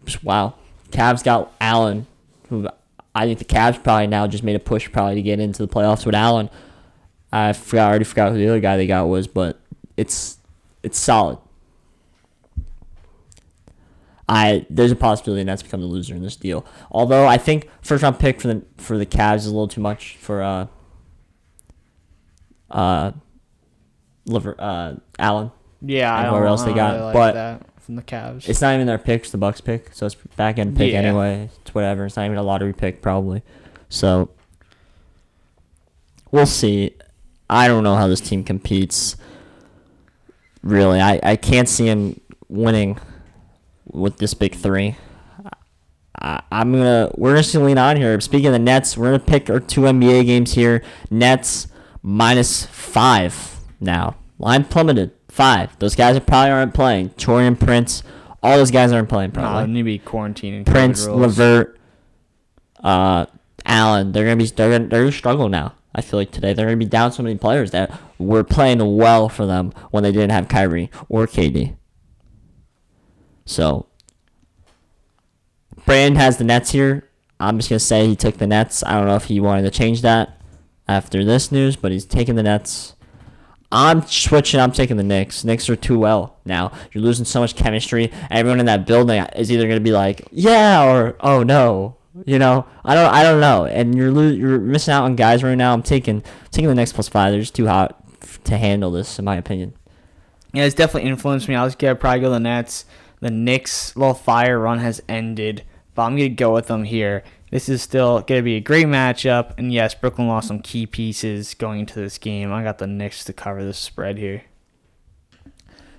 Just 0.03 0.23
wow. 0.23 0.55
Cavs 0.91 1.23
got 1.23 1.53
Allen, 1.61 2.07
who 2.50 2.67
I 3.15 3.25
think 3.25 3.39
the 3.39 3.45
Cavs 3.45 3.81
probably 3.81 4.07
now 4.07 4.27
just 4.27 4.44
made 4.44 4.55
a 4.55 4.59
push 4.59 4.91
probably 4.91 5.15
to 5.15 5.21
get 5.21 5.39
into 5.39 5.65
the 5.65 5.73
playoffs 5.73 6.05
with 6.05 6.13
Allen. 6.13 6.50
I 7.35 7.53
forgot, 7.53 7.85
I 7.88 7.89
already 7.89 8.06
forgot 8.06 8.31
who 8.31 8.38
the 8.38 8.47
other 8.47 8.59
guy 8.59 8.77
they 8.77 8.85
got 8.88 9.07
was, 9.07 9.27
but 9.27 9.59
it's 9.97 10.38
it's 10.83 11.00
solid. 11.00 11.39
I 14.30 14.65
there's 14.69 14.91
a 14.91 14.95
possibility 14.95 15.44
Nets 15.44 15.63
become 15.63 15.81
the 15.81 15.88
loser 15.88 16.15
in 16.15 16.21
this 16.21 16.35
deal. 16.35 16.65
Although 16.91 17.27
I 17.27 17.38
think 17.38 17.69
first 17.81 18.03
round 18.03 18.19
pick 18.19 18.39
for 18.39 18.47
the 18.47 18.63
for 18.77 18.97
the 18.97 19.06
Cavs 19.06 19.38
is 19.38 19.45
a 19.47 19.51
little 19.51 19.68
too 19.68 19.81
much 19.81 20.15
for 20.18 20.41
uh 20.41 20.68
uh 22.71 23.12
liver 24.25 24.56
uh 24.59 24.95
Allen. 25.19 25.51
Yeah, 25.81 26.13
I 26.13 26.18
And 26.19 26.25
don't 26.25 26.33
whoever 26.33 26.47
else 26.47 26.63
they 26.63 26.74
got, 26.74 26.95
I 26.95 27.03
like 27.06 27.13
but 27.13 27.33
that 27.33 27.65
from 27.81 27.95
the 27.95 28.01
Cavs. 28.01 28.47
It's 28.47 28.62
not 28.62 28.74
even 28.75 28.88
their 28.88 28.97
pick, 28.97 29.24
it's 29.24 29.31
the 29.31 29.38
Bucks 29.38 29.59
pick, 29.59 29.89
so 29.94 30.06
it's 30.06 30.15
back 30.38 30.57
end 30.57 30.77
pick 30.77 30.94
Yeah. 30.94 31.00
anyway. 31.00 31.50
It's 31.62 31.74
whatever. 31.75 32.06
It's 32.06 32.15
not 32.15 32.25
even 32.25 32.38
a 32.38 32.44
lottery 32.44 32.74
pick 32.74 33.01
probably. 33.01 33.41
So 33.89 34.29
we'll 36.31 36.45
see. 36.45 36.95
I 37.53 37.67
don't 37.67 37.83
know 37.83 37.95
how 37.95 38.07
this 38.07 38.19
team 38.19 38.44
competes. 38.44 39.15
Really, 40.63 41.00
I, 41.00 41.19
I 41.21 41.35
can't 41.35 41.69
see 41.69 41.85
him 41.85 42.19
winning 42.50 42.97
with 43.85 44.17
this 44.17 44.33
big 44.33 44.55
three. 44.55 44.95
I, 46.19 46.41
I'm 46.51 46.71
gonna 46.71 47.11
we're 47.15 47.38
just 47.38 47.53
gonna 47.53 47.65
lean 47.65 47.77
on 47.77 47.97
here. 47.97 48.19
Speaking 48.21 48.47
of 48.47 48.53
the 48.53 48.59
Nets, 48.59 48.97
we're 48.97 49.11
gonna 49.11 49.19
pick 49.19 49.51
our 49.51 49.59
two 49.59 49.81
NBA 49.81 50.25
games 50.25 50.53
here. 50.53 50.83
Nets 51.11 51.67
minus 52.01 52.65
five 52.65 53.60
now. 53.79 54.15
Line 54.39 54.65
plummeted 54.65 55.12
five. 55.27 55.77
Those 55.77 55.95
guys 55.95 56.17
are 56.17 56.22
probably 56.22 56.51
aren't 56.51 56.74
playing. 56.74 57.10
Taurean 57.12 57.60
Prince, 57.60 58.01
all 58.41 58.57
those 58.57 58.72
guys 58.72 58.91
aren't 58.91 59.10
playing 59.10 59.31
no, 59.31 59.41
probably. 59.41 59.72
need 59.72 59.79
to 59.81 59.83
be 59.83 60.00
quarantining. 60.00 60.65
Prince. 60.65 61.05
Levert, 61.05 61.79
uh, 62.83 63.27
Allen. 63.63 64.12
They're 64.12 64.25
gonna 64.25 64.38
be 64.38 64.48
they're 64.48 64.72
gonna 64.72 64.88
they're 64.88 65.01
gonna 65.01 65.12
struggle 65.12 65.50
now. 65.50 65.75
I 65.95 66.01
feel 66.01 66.19
like 66.19 66.31
today 66.31 66.53
they're 66.53 66.65
gonna 66.65 66.77
be 66.77 66.85
down 66.85 67.12
so 67.12 67.23
many 67.23 67.38
players 67.38 67.71
that 67.71 67.91
were 68.17 68.43
playing 68.43 68.95
well 68.97 69.29
for 69.29 69.45
them 69.45 69.73
when 69.91 70.03
they 70.03 70.12
didn't 70.12 70.31
have 70.31 70.47
Kyrie 70.47 70.89
or 71.09 71.27
KD. 71.27 71.75
So 73.45 73.88
Brand 75.85 76.17
has 76.17 76.38
the 76.38 76.43
Nets 76.43 76.71
here. 76.71 77.09
I'm 77.39 77.57
just 77.57 77.69
gonna 77.69 77.79
say 77.79 78.07
he 78.07 78.15
took 78.15 78.38
the 78.38 78.47
Nets. 78.47 78.83
I 78.83 78.93
don't 78.93 79.07
know 79.07 79.15
if 79.15 79.25
he 79.25 79.39
wanted 79.39 79.63
to 79.63 79.71
change 79.71 80.01
that 80.01 80.41
after 80.88 81.23
this 81.23 81.51
news, 81.51 81.75
but 81.75 81.91
he's 81.91 82.05
taking 82.05 82.35
the 82.35 82.43
Nets. 82.43 82.95
I'm 83.71 84.03
switching. 84.03 84.59
I'm 84.59 84.71
taking 84.71 84.97
the 84.97 85.03
Knicks. 85.03 85.43
Knicks 85.43 85.67
are 85.67 85.75
too 85.75 85.97
well 85.97 86.38
now. 86.45 86.71
You're 86.91 87.03
losing 87.03 87.25
so 87.25 87.39
much 87.39 87.55
chemistry. 87.55 88.12
Everyone 88.29 88.59
in 88.59 88.67
that 88.67 88.85
building 88.85 89.19
is 89.35 89.51
either 89.51 89.67
gonna 89.67 89.79
be 89.79 89.91
like, 89.91 90.27
yeah, 90.31 90.83
or 90.85 91.17
oh 91.19 91.43
no. 91.43 91.97
You 92.25 92.38
know, 92.38 92.65
I 92.86 92.93
don't, 92.93 93.12
I 93.12 93.24
don't 93.24 93.39
know. 93.39 93.65
And 93.65 93.96
you're 93.96 94.12
lo- 94.12 94.29
you're 94.29 94.60
missing 94.60 94.93
out 94.93 95.03
on 95.03 95.15
guys 95.15 95.43
right 95.43 95.55
now. 95.55 95.74
I'm 95.74 95.82
taking 95.82 96.24
taking 96.51 96.70
the 96.70 96.75
Knicks 96.75 96.93
plus 96.93 97.08
five. 97.10 97.32
They're 97.32 97.39
just 97.41 97.55
too 97.55 97.65
hot 97.67 98.03
f- 98.22 98.43
to 98.43 98.58
handle 98.58 98.91
this, 98.91 99.17
in 99.17 99.25
my 99.25 99.36
opinion. 99.36 99.74
Yeah, 100.53 100.65
it's 100.65 100.75
definitely 100.75 101.10
influenced 101.10 101.48
me. 101.50 101.55
I 101.55 101.63
was 101.63 101.75
gonna 101.75 101.96
probably 101.96 102.22
go 102.22 102.29
the 102.29 102.39
Nets. 102.39 102.86
The 103.20 103.32
Knicks' 103.32 103.96
little 103.96 104.13
fire 104.13 104.60
run 104.60 104.79
has 104.79 105.01
ended, 105.10 105.63
but 105.96 106.03
I'm 106.03 106.15
gonna 106.15 106.29
go 106.29 106.53
with 106.53 106.67
them 106.67 106.84
here. 106.84 107.24
This 107.50 107.67
is 107.70 107.82
still 107.82 108.22
gonna 108.22 108.43
be 108.43 108.58
a 108.58 108.62
great 108.62 108.86
matchup, 108.86 109.53
and 109.58 109.74
yes, 109.74 109.96
Brooklyn 109.96 110.27
lost 110.27 110.48
some 110.50 110.60
key 110.60 110.86
pieces 110.86 111.55
going 111.55 111.79
into 111.79 111.96
this 112.00 112.17
game. 112.20 112.53
I 112.53 112.63
got 112.63 112.77
the 112.77 112.86
Knicks 112.88 113.24
to 113.25 113.34
cover 113.34 113.63
the 113.63 113.74
spread 113.74 114.17
here. 114.20 114.43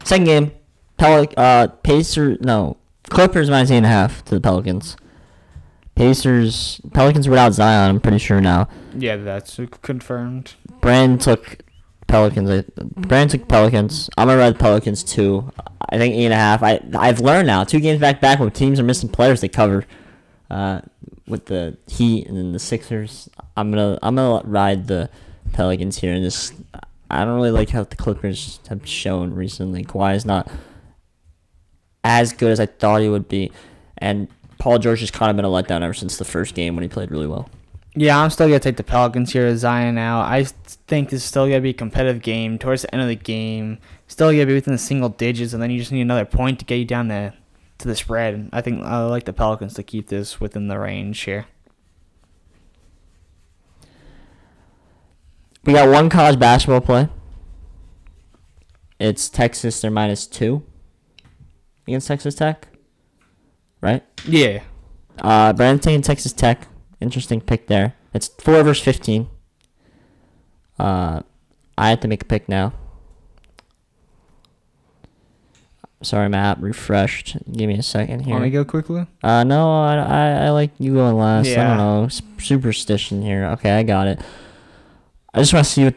Second 0.04 0.24
game, 0.26 0.52
Pelic, 0.98 1.32
uh, 1.36 1.68
Pacers, 1.82 2.38
no, 2.40 2.76
Clippers 3.10 3.50
minus 3.50 3.70
eight 3.70 3.78
and 3.78 3.86
a 3.86 3.88
half 3.88 4.24
to 4.26 4.34
the 4.34 4.40
Pelicans. 4.40 4.96
Pacers, 5.94 6.80
Pelicans 6.92 7.28
without 7.28 7.52
Zion, 7.52 7.90
I'm 7.90 8.00
pretty 8.00 8.18
sure 8.18 8.40
now. 8.40 8.68
Yeah, 8.96 9.16
that's 9.16 9.60
confirmed. 9.80 10.54
Brand 10.80 11.20
took 11.20 11.58
Pelicans. 12.06 12.50
I, 12.50 12.64
Brandon 12.76 13.38
took 13.38 13.48
Pelicans. 13.48 14.10
I'm 14.16 14.28
gonna 14.28 14.38
ride 14.38 14.54
the 14.54 14.58
Pelicans 14.58 15.04
too. 15.04 15.52
I 15.88 15.98
think 15.98 16.14
eight 16.14 16.24
and 16.24 16.34
a 16.34 16.36
half. 16.36 16.62
I 16.62 16.80
I've 16.96 17.20
learned 17.20 17.46
now. 17.46 17.64
Two 17.64 17.80
games 17.80 18.00
back 18.00 18.20
back 18.20 18.40
when 18.40 18.50
teams 18.50 18.80
are 18.80 18.84
missing 18.84 19.08
players, 19.08 19.40
they 19.40 19.48
cover. 19.48 19.86
Uh, 20.50 20.80
with 21.26 21.46
the 21.46 21.76
Heat 21.88 22.26
and 22.26 22.36
then 22.36 22.52
the 22.52 22.58
Sixers, 22.58 23.28
I'm 23.56 23.70
gonna 23.70 23.98
I'm 24.02 24.16
gonna 24.16 24.46
ride 24.46 24.88
the 24.88 25.10
Pelicans 25.52 25.98
here 25.98 26.12
and 26.12 26.22
just 26.22 26.54
I 27.10 27.24
don't 27.24 27.36
really 27.36 27.50
like 27.50 27.70
how 27.70 27.84
the 27.84 27.96
Clippers 27.96 28.60
have 28.68 28.86
shown 28.86 29.32
recently. 29.32 29.84
Kawhi 29.84 30.16
is 30.16 30.24
not 30.24 30.50
as 32.02 32.32
good 32.32 32.50
as 32.50 32.60
I 32.60 32.66
thought 32.66 33.00
he 33.00 33.08
would 33.08 33.28
be, 33.28 33.52
and 33.98 34.28
Paul 34.64 34.78
George 34.78 35.00
has 35.00 35.10
kind 35.10 35.28
of 35.28 35.36
been 35.36 35.44
a 35.44 35.48
letdown 35.48 35.82
ever 35.82 35.92
since 35.92 36.16
the 36.16 36.24
first 36.24 36.54
game 36.54 36.74
when 36.74 36.82
he 36.82 36.88
played 36.88 37.10
really 37.10 37.26
well. 37.26 37.50
Yeah, 37.94 38.18
I'm 38.18 38.30
still 38.30 38.46
gonna 38.46 38.58
take 38.58 38.78
the 38.78 38.82
Pelicans 38.82 39.30
here 39.30 39.44
as 39.44 39.58
Zion 39.58 39.98
out. 39.98 40.22
I 40.22 40.44
think 40.44 41.10
this 41.10 41.20
is 41.20 41.24
still 41.28 41.46
gonna 41.46 41.60
be 41.60 41.68
a 41.68 41.74
competitive 41.74 42.22
game 42.22 42.58
towards 42.58 42.80
the 42.80 42.94
end 42.94 43.02
of 43.02 43.08
the 43.08 43.14
game. 43.14 43.76
Still 44.08 44.30
gonna 44.30 44.46
be 44.46 44.54
within 44.54 44.72
the 44.72 44.78
single 44.78 45.10
digits, 45.10 45.52
and 45.52 45.62
then 45.62 45.70
you 45.70 45.78
just 45.78 45.92
need 45.92 46.00
another 46.00 46.24
point 46.24 46.60
to 46.60 46.64
get 46.64 46.76
you 46.76 46.86
down 46.86 47.08
there 47.08 47.34
to 47.76 47.88
the 47.88 47.94
spread. 47.94 48.48
I 48.54 48.62
think 48.62 48.82
I 48.82 49.04
like 49.04 49.26
the 49.26 49.34
Pelicans 49.34 49.74
to 49.74 49.82
keep 49.82 50.08
this 50.08 50.40
within 50.40 50.68
the 50.68 50.78
range 50.78 51.20
here. 51.20 51.44
We 55.64 55.74
got 55.74 55.90
one 55.90 56.08
college 56.08 56.38
basketball 56.38 56.80
play. 56.80 57.10
It's 58.98 59.28
Texas. 59.28 59.82
They're 59.82 59.90
minus 59.90 60.26
two 60.26 60.64
against 61.86 62.08
Texas 62.08 62.34
Tech, 62.34 62.68
right? 63.84 64.02
Yeah. 64.26 64.62
Uh, 65.18 65.52
Brandon 65.52 65.78
taking 65.78 66.02
Texas 66.02 66.32
Tech. 66.32 66.66
Interesting 67.00 67.40
pick 67.40 67.66
there. 67.66 67.94
It's 68.14 68.28
four 68.40 68.62
versus 68.62 68.82
fifteen. 68.82 69.28
Uh, 70.78 71.20
I 71.76 71.90
have 71.90 72.00
to 72.00 72.08
make 72.08 72.22
a 72.22 72.24
pick 72.24 72.48
now. 72.48 72.72
Sorry, 76.02 76.28
my 76.28 76.38
app 76.38 76.58
refreshed. 76.60 77.36
Give 77.50 77.68
me 77.68 77.78
a 77.78 77.82
second 77.82 78.20
here. 78.20 78.32
Want 78.32 78.44
me 78.44 78.50
to 78.50 78.54
go 78.54 78.64
quickly? 78.64 79.06
Uh, 79.22 79.44
no, 79.44 79.82
I, 79.82 79.96
I, 79.96 80.30
I 80.46 80.50
like 80.50 80.70
you 80.78 80.94
going 80.94 81.16
last. 81.16 81.46
Yeah. 81.46 81.64
I 81.64 81.68
don't 81.68 81.76
know. 81.78 82.08
Superstition 82.38 83.22
here. 83.22 83.44
Okay, 83.52 83.70
I 83.70 83.82
got 83.82 84.08
it. 84.08 84.20
I 85.32 85.38
just 85.40 85.52
want 85.54 85.66
to 85.66 85.70
see 85.72 85.84
what. 85.84 85.94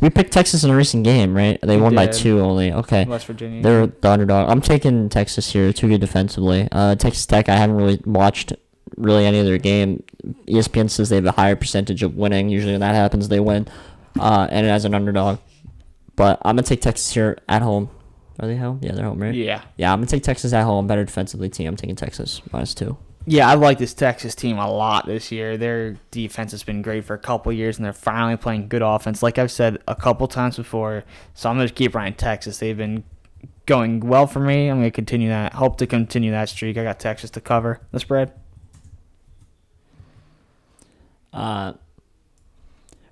We 0.00 0.10
picked 0.10 0.32
Texas 0.32 0.64
in 0.64 0.70
a 0.70 0.76
recent 0.76 1.04
game, 1.04 1.34
right? 1.36 1.58
They 1.60 1.76
We 1.76 1.82
won 1.82 1.94
by 1.94 2.06
two 2.06 2.40
only. 2.40 2.72
Okay. 2.72 3.04
West 3.04 3.26
Virginia. 3.26 3.62
They're 3.62 3.86
the 3.86 4.10
underdog. 4.10 4.50
I'm 4.50 4.60
taking 4.60 5.08
Texas 5.08 5.52
here. 5.52 5.72
Too 5.72 5.88
good 5.88 6.00
defensively. 6.00 6.68
Uh, 6.72 6.94
Texas 6.94 7.26
Tech. 7.26 7.48
I 7.48 7.56
haven't 7.56 7.76
really 7.76 8.00
watched 8.04 8.52
really 8.96 9.26
any 9.26 9.38
of 9.38 9.46
their 9.46 9.58
game. 9.58 10.02
ESPN 10.46 10.90
says 10.90 11.08
they 11.08 11.16
have 11.16 11.26
a 11.26 11.32
higher 11.32 11.56
percentage 11.56 12.02
of 12.02 12.16
winning. 12.16 12.48
Usually 12.48 12.72
when 12.72 12.80
that 12.80 12.94
happens, 12.94 13.28
they 13.28 13.40
win. 13.40 13.66
Uh, 14.18 14.46
and 14.50 14.66
as 14.66 14.84
an 14.84 14.94
underdog. 14.94 15.38
But 16.16 16.40
I'm 16.44 16.56
gonna 16.56 16.62
take 16.66 16.80
Texas 16.80 17.12
here 17.12 17.38
at 17.48 17.62
home. 17.62 17.90
Are 18.40 18.46
they 18.48 18.56
home? 18.56 18.80
Yeah, 18.82 18.92
they're 18.92 19.04
home, 19.04 19.20
right? 19.20 19.34
yeah. 19.34 19.62
Yeah, 19.76 19.92
I'm 19.92 19.98
gonna 19.98 20.06
take 20.06 20.22
Texas 20.22 20.52
at 20.52 20.64
home. 20.64 20.86
Better 20.86 21.04
defensively 21.04 21.48
team. 21.48 21.68
I'm 21.68 21.76
taking 21.76 21.96
Texas 21.96 22.40
minus 22.52 22.74
two. 22.74 22.96
Yeah, 23.30 23.46
I 23.46 23.54
like 23.56 23.76
this 23.76 23.92
Texas 23.92 24.34
team 24.34 24.56
a 24.56 24.70
lot 24.70 25.04
this 25.04 25.30
year. 25.30 25.58
Their 25.58 25.98
defense 26.10 26.52
has 26.52 26.62
been 26.62 26.80
great 26.80 27.04
for 27.04 27.12
a 27.12 27.18
couple 27.18 27.52
years, 27.52 27.76
and 27.76 27.84
they're 27.84 27.92
finally 27.92 28.38
playing 28.38 28.68
good 28.68 28.80
offense. 28.80 29.22
Like 29.22 29.36
I've 29.36 29.50
said 29.50 29.76
a 29.86 29.94
couple 29.94 30.26
times 30.28 30.56
before, 30.56 31.04
so 31.34 31.50
I'm 31.50 31.56
going 31.56 31.68
to 31.68 31.74
keep 31.74 31.94
riding 31.94 32.14
Texas. 32.14 32.56
They've 32.56 32.76
been 32.76 33.04
going 33.66 34.00
well 34.00 34.26
for 34.26 34.40
me. 34.40 34.68
I'm 34.68 34.78
going 34.78 34.90
to 34.90 34.90
continue 34.90 35.28
that. 35.28 35.52
Hope 35.52 35.76
to 35.76 35.86
continue 35.86 36.30
that 36.30 36.48
streak. 36.48 36.78
I 36.78 36.84
got 36.84 36.98
Texas 36.98 37.28
to 37.32 37.40
cover 37.42 37.82
the 37.92 38.00
spread. 38.00 38.32
Uh, 41.34 41.74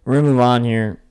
we're 0.06 0.14
gonna 0.14 0.28
move 0.28 0.40
on 0.40 0.64
here. 0.64 1.02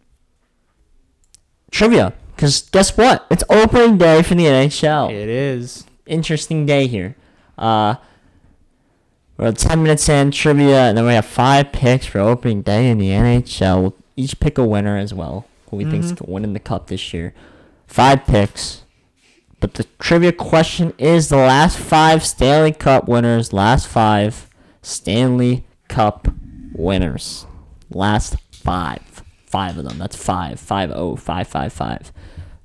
Trivia, 1.70 2.14
because 2.36 2.64
guess 2.72 2.98
what? 2.98 3.28
It's 3.30 3.44
opening 3.52 4.00
day 4.00 4.24
for 4.24 4.34
the 4.34 4.46
NHL. 4.46 5.12
It 5.12 5.30
is. 5.30 5.86
Interesting 6.08 6.66
day 6.66 6.88
here. 6.88 7.16
Uh, 7.58 7.96
we're 9.38 9.48
at 9.48 9.58
ten 9.58 9.84
minutes 9.84 10.08
in 10.10 10.32
trivia, 10.32 10.84
and 10.84 10.98
then 10.98 11.06
we 11.06 11.14
have 11.14 11.26
five 11.26 11.72
picks 11.72 12.06
for 12.06 12.20
opening 12.20 12.62
day 12.62 12.90
in 12.90 12.98
the 12.98 13.10
NHL. 13.10 13.82
We'll 13.82 13.96
each 14.16 14.40
pick 14.40 14.58
a 14.58 14.66
winner 14.66 14.98
as 14.98 15.14
well, 15.14 15.46
who 15.70 15.78
we 15.78 15.86
think's 15.86 16.14
winning 16.22 16.54
the 16.54 16.60
cup 16.60 16.88
this 16.88 17.14
year. 17.14 17.34
Five 17.88 18.26
picks. 18.26 18.84
But 19.60 19.76
the 19.76 19.86
trivia 20.00 20.32
question 20.32 20.94
is 20.98 21.30
the 21.30 21.38
last 21.38 21.78
five 21.78 22.26
Stanley 22.26 22.72
Cup 22.72 23.08
winners, 23.08 23.52
last 23.54 23.88
five 23.88 24.50
Stanley 24.82 25.66
Cup 25.88 26.28
winners. 26.74 27.46
Last 27.90 28.38
five. 28.52 29.24
Five 29.46 29.78
of 29.78 29.86
them. 29.86 29.98
That's 29.98 30.16
five. 30.16 30.60
Five 30.60 30.92
oh 30.92 31.16
five 31.16 31.48
five 31.48 31.72
five. 31.72 32.12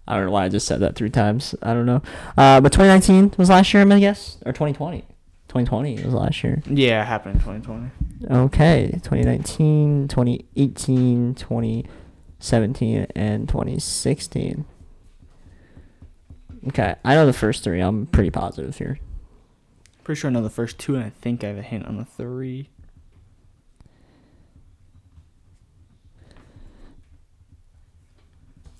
I 0.09 0.17
don't 0.17 0.27
know 0.27 0.33
why 0.33 0.45
I 0.45 0.49
just 0.49 0.67
said 0.67 0.81
that 0.81 0.97
three 0.97 1.11
times. 1.11 1.55
I 1.63 1.73
don't 1.73 1.87
know. 1.87 2.03
Uh, 2.37 2.61
but 2.61 2.73
2019 2.73 3.35
was 3.39 3.49
last 3.49 3.73
year, 3.73 3.83
I'm 3.83 3.89
gonna 3.89 4.01
guess, 4.01 4.39
or 4.45 4.53
2020. 4.53 5.05
2020 5.51 6.05
was 6.05 6.15
last 6.15 6.45
year. 6.45 6.63
Yeah, 6.71 7.03
it 7.03 7.07
happened 7.07 7.35
in 7.35 7.41
2020. 7.41 8.45
Okay, 8.45 8.91
2019, 9.03 10.07
2018, 10.07 11.35
2017, 11.35 13.07
and 13.17 13.49
2016. 13.49 14.65
Okay, 16.69 16.95
I 17.05 17.15
know 17.17 17.27
the 17.27 17.33
first 17.33 17.65
three. 17.65 17.81
I'm 17.81 18.07
pretty 18.07 18.31
positive 18.31 18.77
here. 18.77 19.01
Pretty 20.05 20.21
sure 20.21 20.31
I 20.31 20.33
know 20.33 20.41
the 20.41 20.51
first 20.51 20.79
two, 20.79 20.95
and 20.95 21.03
I 21.03 21.11
think 21.11 21.43
I 21.43 21.49
have 21.49 21.59
a 21.59 21.63
hint 21.63 21.85
on 21.85 21.97
the 21.97 22.05
three. 22.05 22.69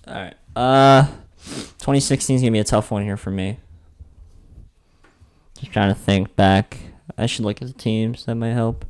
All 0.07 0.15
right. 0.15 0.35
Uh, 0.55 1.07
2016 1.81 2.37
is 2.37 2.43
gonna 2.43 2.53
be 2.53 2.61
a 2.61 2.65
tough 2.65 2.93
one 2.93 3.03
here 3.03 3.17
for 3.17 3.33
me. 3.33 3.59
Trying 5.73 5.95
to 5.95 6.01
think 6.01 6.35
back. 6.37 6.79
I 7.17 7.27
should 7.27 7.45
look 7.45 7.63
at 7.63 7.69
the 7.69 7.75
teams. 7.75 8.25
That 8.25 8.35
might 8.35 8.53
help. 8.53 8.85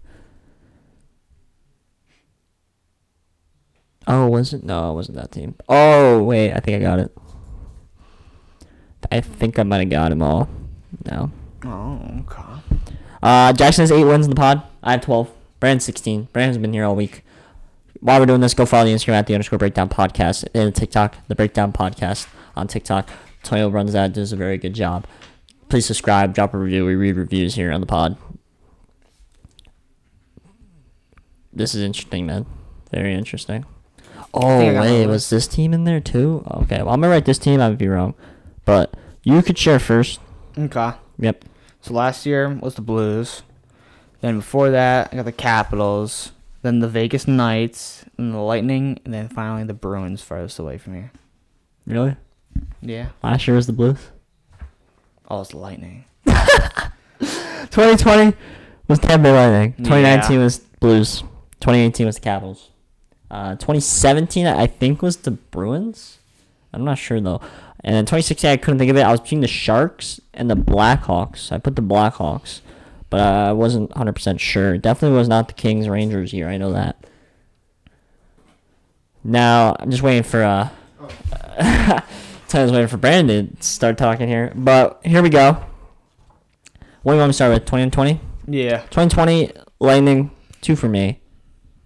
Oh, 4.06 4.26
was 4.26 4.52
it? 4.52 4.64
No, 4.64 4.92
it 4.92 4.94
wasn't 4.94 5.18
that 5.18 5.32
team. 5.32 5.54
Oh, 5.68 6.22
wait. 6.22 6.52
I 6.52 6.60
think 6.60 6.76
I 6.76 6.80
got 6.80 6.98
it. 6.98 7.16
I 9.12 9.20
think 9.20 9.58
I 9.58 9.62
might 9.62 9.78
have 9.78 9.90
got 9.90 10.10
them 10.10 10.22
all. 10.22 10.48
No. 11.04 11.30
Oh, 11.64 12.00
okay. 12.20 12.42
Uh, 13.22 13.52
Jackson 13.52 13.82
has 13.82 13.92
eight 13.92 14.04
wins 14.04 14.26
in 14.26 14.30
the 14.30 14.36
pod. 14.36 14.62
I 14.82 14.92
have 14.92 15.02
12. 15.02 15.30
Brandon 15.60 15.80
16. 15.80 16.28
Brandon's 16.32 16.58
been 16.58 16.72
here 16.72 16.84
all 16.84 16.96
week. 16.96 17.24
While 18.00 18.20
we're 18.20 18.26
doing 18.26 18.40
this, 18.40 18.54
go 18.54 18.64
follow 18.64 18.86
the 18.86 18.94
Instagram 18.94 19.12
at 19.12 19.26
the 19.26 19.34
underscore 19.34 19.58
breakdown 19.58 19.90
podcast 19.90 20.48
and 20.54 20.74
TikTok, 20.74 21.16
the 21.28 21.34
breakdown 21.34 21.72
podcast 21.72 22.26
on 22.56 22.66
TikTok. 22.66 23.10
Toyo 23.42 23.68
runs 23.68 23.92
that, 23.92 24.14
does 24.14 24.32
a 24.32 24.36
very 24.36 24.56
good 24.56 24.74
job. 24.74 25.06
Please 25.70 25.86
subscribe, 25.86 26.34
drop 26.34 26.52
a 26.52 26.58
review. 26.58 26.84
We 26.84 26.96
read 26.96 27.16
reviews 27.16 27.54
here 27.54 27.72
on 27.72 27.80
the 27.80 27.86
pod. 27.86 28.16
This 31.52 31.74
is 31.74 31.82
interesting, 31.82 32.26
man. 32.26 32.44
Very 32.90 33.14
interesting. 33.14 33.64
Oh, 34.34 34.58
think 34.58 34.70
I 34.70 34.74
got 34.74 34.80
my 34.80 34.90
wait, 34.90 35.06
was 35.06 35.30
this 35.30 35.46
team 35.46 35.72
in 35.72 35.84
there 35.84 36.00
too? 36.00 36.44
Okay, 36.50 36.82
well, 36.82 36.90
I'm 36.90 37.02
to 37.02 37.08
write 37.08 37.24
this 37.24 37.38
team. 37.38 37.60
I 37.60 37.68
would 37.68 37.78
be 37.78 37.88
wrong. 37.88 38.14
But 38.64 38.94
you 39.22 39.40
could 39.42 39.58
share 39.58 39.78
first. 39.78 40.20
Okay. 40.58 40.92
Yep. 41.18 41.44
So 41.80 41.94
last 41.94 42.26
year 42.26 42.48
was 42.48 42.74
the 42.74 42.82
Blues. 42.82 43.42
Then 44.20 44.38
before 44.38 44.70
that, 44.70 45.10
I 45.12 45.16
got 45.16 45.24
the 45.24 45.32
Capitals. 45.32 46.32
Then 46.62 46.80
the 46.80 46.88
Vegas 46.88 47.26
Knights. 47.26 48.04
Then 48.16 48.32
the 48.32 48.38
Lightning. 48.38 48.98
And 49.04 49.14
then 49.14 49.28
finally 49.28 49.64
the 49.64 49.74
Bruins 49.74 50.20
farthest 50.20 50.58
away 50.58 50.78
from 50.78 50.94
here. 50.94 51.12
Really? 51.86 52.16
Yeah. 52.82 53.10
Last 53.22 53.46
year 53.46 53.56
was 53.56 53.66
the 53.66 53.72
Blues. 53.72 54.10
Oh, 55.30 55.40
it's 55.42 55.54
Lightning. 55.54 56.04
2020 56.26 58.36
was 58.88 58.98
Tampa 58.98 59.22
Bay 59.24 59.32
Lightning. 59.32 59.72
2019 59.84 60.36
Yeah. 60.38 60.42
was 60.44 60.58
Blues. 60.58 61.20
2018 61.60 62.06
was 62.06 62.16
the 62.16 62.20
Capitals. 62.22 62.70
Uh, 63.30 63.50
2017 63.54 64.46
I 64.46 64.66
think 64.66 65.02
was 65.02 65.18
the 65.18 65.30
Bruins. 65.30 66.18
I'm 66.72 66.84
not 66.84 66.98
sure 66.98 67.20
though. 67.20 67.40
And 67.84 67.94
then 67.94 68.04
2016 68.04 68.50
I 68.50 68.56
couldn't 68.56 68.78
think 68.78 68.90
of 68.90 68.96
it. 68.96 69.02
I 69.02 69.10
was 69.12 69.20
between 69.20 69.40
the 69.40 69.46
Sharks 69.48 70.20
and 70.34 70.50
the 70.50 70.56
Blackhawks. 70.56 71.52
I 71.52 71.58
put 71.58 71.76
the 71.76 71.82
Blackhawks, 71.82 72.60
but 73.08 73.20
I 73.20 73.52
wasn't 73.52 73.90
100% 73.92 74.40
sure. 74.40 74.76
Definitely 74.78 75.16
was 75.16 75.28
not 75.28 75.46
the 75.48 75.54
Kings 75.54 75.88
Rangers 75.88 76.32
year. 76.32 76.48
I 76.48 76.56
know 76.56 76.72
that. 76.72 76.96
Now 79.22 79.76
I'm 79.78 79.90
just 79.90 80.02
waiting 80.02 80.22
for 80.24 80.42
uh. 80.42 80.70
I 82.54 82.62
was 82.62 82.72
waiting 82.72 82.88
for 82.88 82.96
Brandon 82.96 83.56
to 83.56 83.62
start 83.62 83.96
talking 83.98 84.28
here, 84.28 84.52
but 84.54 85.00
here 85.04 85.22
we 85.22 85.28
go. 85.28 85.52
What 87.02 87.12
do 87.12 87.16
you 87.16 87.18
want 87.18 87.28
me 87.28 87.30
to 87.30 87.32
start 87.32 87.52
with? 87.52 87.64
20 87.64 87.82
and 87.84 87.92
20? 87.92 88.20
Yeah. 88.48 88.78
2020, 88.78 89.52
Lightning, 89.78 90.30
two 90.60 90.76
for 90.76 90.88
me. 90.88 91.20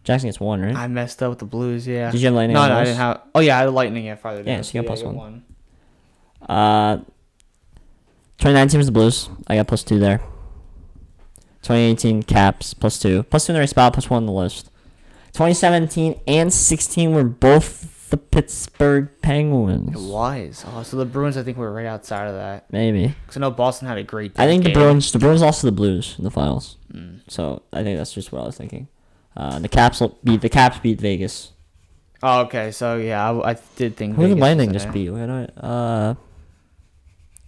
Jackson 0.02 0.28
gets 0.28 0.40
one, 0.40 0.60
right? 0.60 0.74
I 0.74 0.86
messed 0.86 1.22
up 1.22 1.30
with 1.30 1.38
the 1.38 1.44
Blues, 1.44 1.86
yeah. 1.86 2.10
Did 2.10 2.20
you 2.20 2.26
have 2.26 2.34
Lightning 2.34 2.54
No, 2.54 2.66
no, 2.68 2.76
I 2.76 2.84
didn't 2.84 2.96
have. 2.96 3.22
Oh, 3.34 3.40
yeah, 3.40 3.56
I 3.56 3.60
had 3.60 3.70
Lightning 3.70 4.04
yeah, 4.04 4.16
down. 4.16 4.46
Yeah, 4.46 4.62
so 4.62 4.78
you 4.78 4.82
got 4.82 4.84
I 4.84 4.94
plus 4.94 5.02
got 5.02 5.14
one. 5.14 5.44
Uh, 6.42 6.96
2019 8.38 8.78
was 8.78 8.86
the 8.86 8.92
Blues. 8.92 9.30
I 9.46 9.56
got 9.56 9.68
plus 9.68 9.84
two 9.84 9.98
there. 9.98 10.18
2018 11.62 12.24
Caps 12.24 12.74
plus 12.74 12.98
two, 12.98 13.22
plus 13.22 13.46
two 13.46 13.52
in 13.52 13.54
the 13.54 13.60
right 13.60 13.68
spot, 13.68 13.94
plus 13.94 14.10
one 14.10 14.24
on 14.24 14.26
the 14.26 14.32
list. 14.32 14.70
2017 15.32 16.20
and 16.26 16.52
16 16.52 17.12
were 17.12 17.24
both 17.24 17.93
the 18.14 18.18
Pittsburgh 18.18 19.06
It 19.06 19.22
Penguins. 19.22 19.96
was. 19.96 20.64
Oh, 20.68 20.84
so 20.84 20.96
the 20.96 21.04
Bruins, 21.04 21.36
I 21.36 21.42
think, 21.42 21.58
were 21.58 21.72
right 21.72 21.86
outside 21.86 22.28
of 22.28 22.34
that. 22.34 22.64
Maybe. 22.70 23.08
Because 23.08 23.36
I 23.36 23.40
know 23.40 23.50
Boston 23.50 23.88
had 23.88 23.98
a 23.98 24.04
great. 24.04 24.38
I 24.38 24.46
think 24.46 24.62
the. 24.62 24.72
Bruins. 24.72 25.10
The 25.10 25.18
Bruins 25.18 25.42
lost 25.42 25.60
to 25.60 25.66
the 25.66 25.72
Blues 25.72 26.14
in 26.16 26.22
the 26.22 26.30
finals. 26.30 26.76
Mm. 26.92 27.22
So 27.28 27.62
I 27.72 27.82
think 27.82 27.98
that's 27.98 28.12
just 28.12 28.30
what 28.30 28.42
I 28.42 28.46
was 28.46 28.56
thinking. 28.56 28.86
Uh, 29.36 29.58
the 29.58 29.68
Caps 29.68 30.00
beat 30.22 30.40
the 30.42 30.48
Caps 30.48 30.78
beat 30.78 31.00
Vegas. 31.00 31.52
Oh, 32.22 32.42
okay. 32.42 32.70
So 32.70 32.98
yeah, 32.98 33.28
I, 33.30 33.50
I 33.50 33.56
did 33.74 33.96
think. 33.96 34.14
Who 34.14 34.22
did 34.22 34.28
Vegas 34.34 34.40
Lightning 34.42 34.72
just 34.72 34.92
beat? 34.92 35.10
Wait, 35.10 35.50
Uh, 35.58 36.14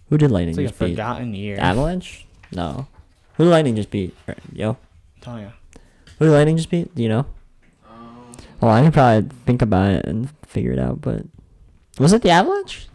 who 0.09 0.17
did 0.17 0.29
Lightning 0.31 0.49
It's 0.49 0.57
like 0.57 0.67
just 0.67 0.79
beat? 0.79 0.89
forgotten 0.91 1.33
year. 1.33 1.57
Avalanche? 1.59 2.25
No. 2.51 2.87
Who 3.35 3.45
did 3.45 3.51
Lightning 3.51 3.75
just 3.77 3.89
beat? 3.89 4.13
Yo, 4.51 4.75
Tell 5.21 5.37
who 6.19 6.25
did 6.25 6.31
Lightning 6.31 6.57
just 6.57 6.69
beat? 6.69 6.93
Do 6.93 7.03
you 7.03 7.09
know? 7.09 7.25
Well, 8.61 8.71
I 8.71 8.81
can 8.81 8.91
probably 8.91 9.29
think 9.45 9.61
about 9.61 9.91
it 9.91 10.05
and 10.05 10.29
figure 10.45 10.71
it 10.71 10.79
out. 10.79 11.01
But 11.01 11.23
was 11.99 12.13
it 12.13 12.21
the 12.21 12.29
Avalanche? 12.31 12.87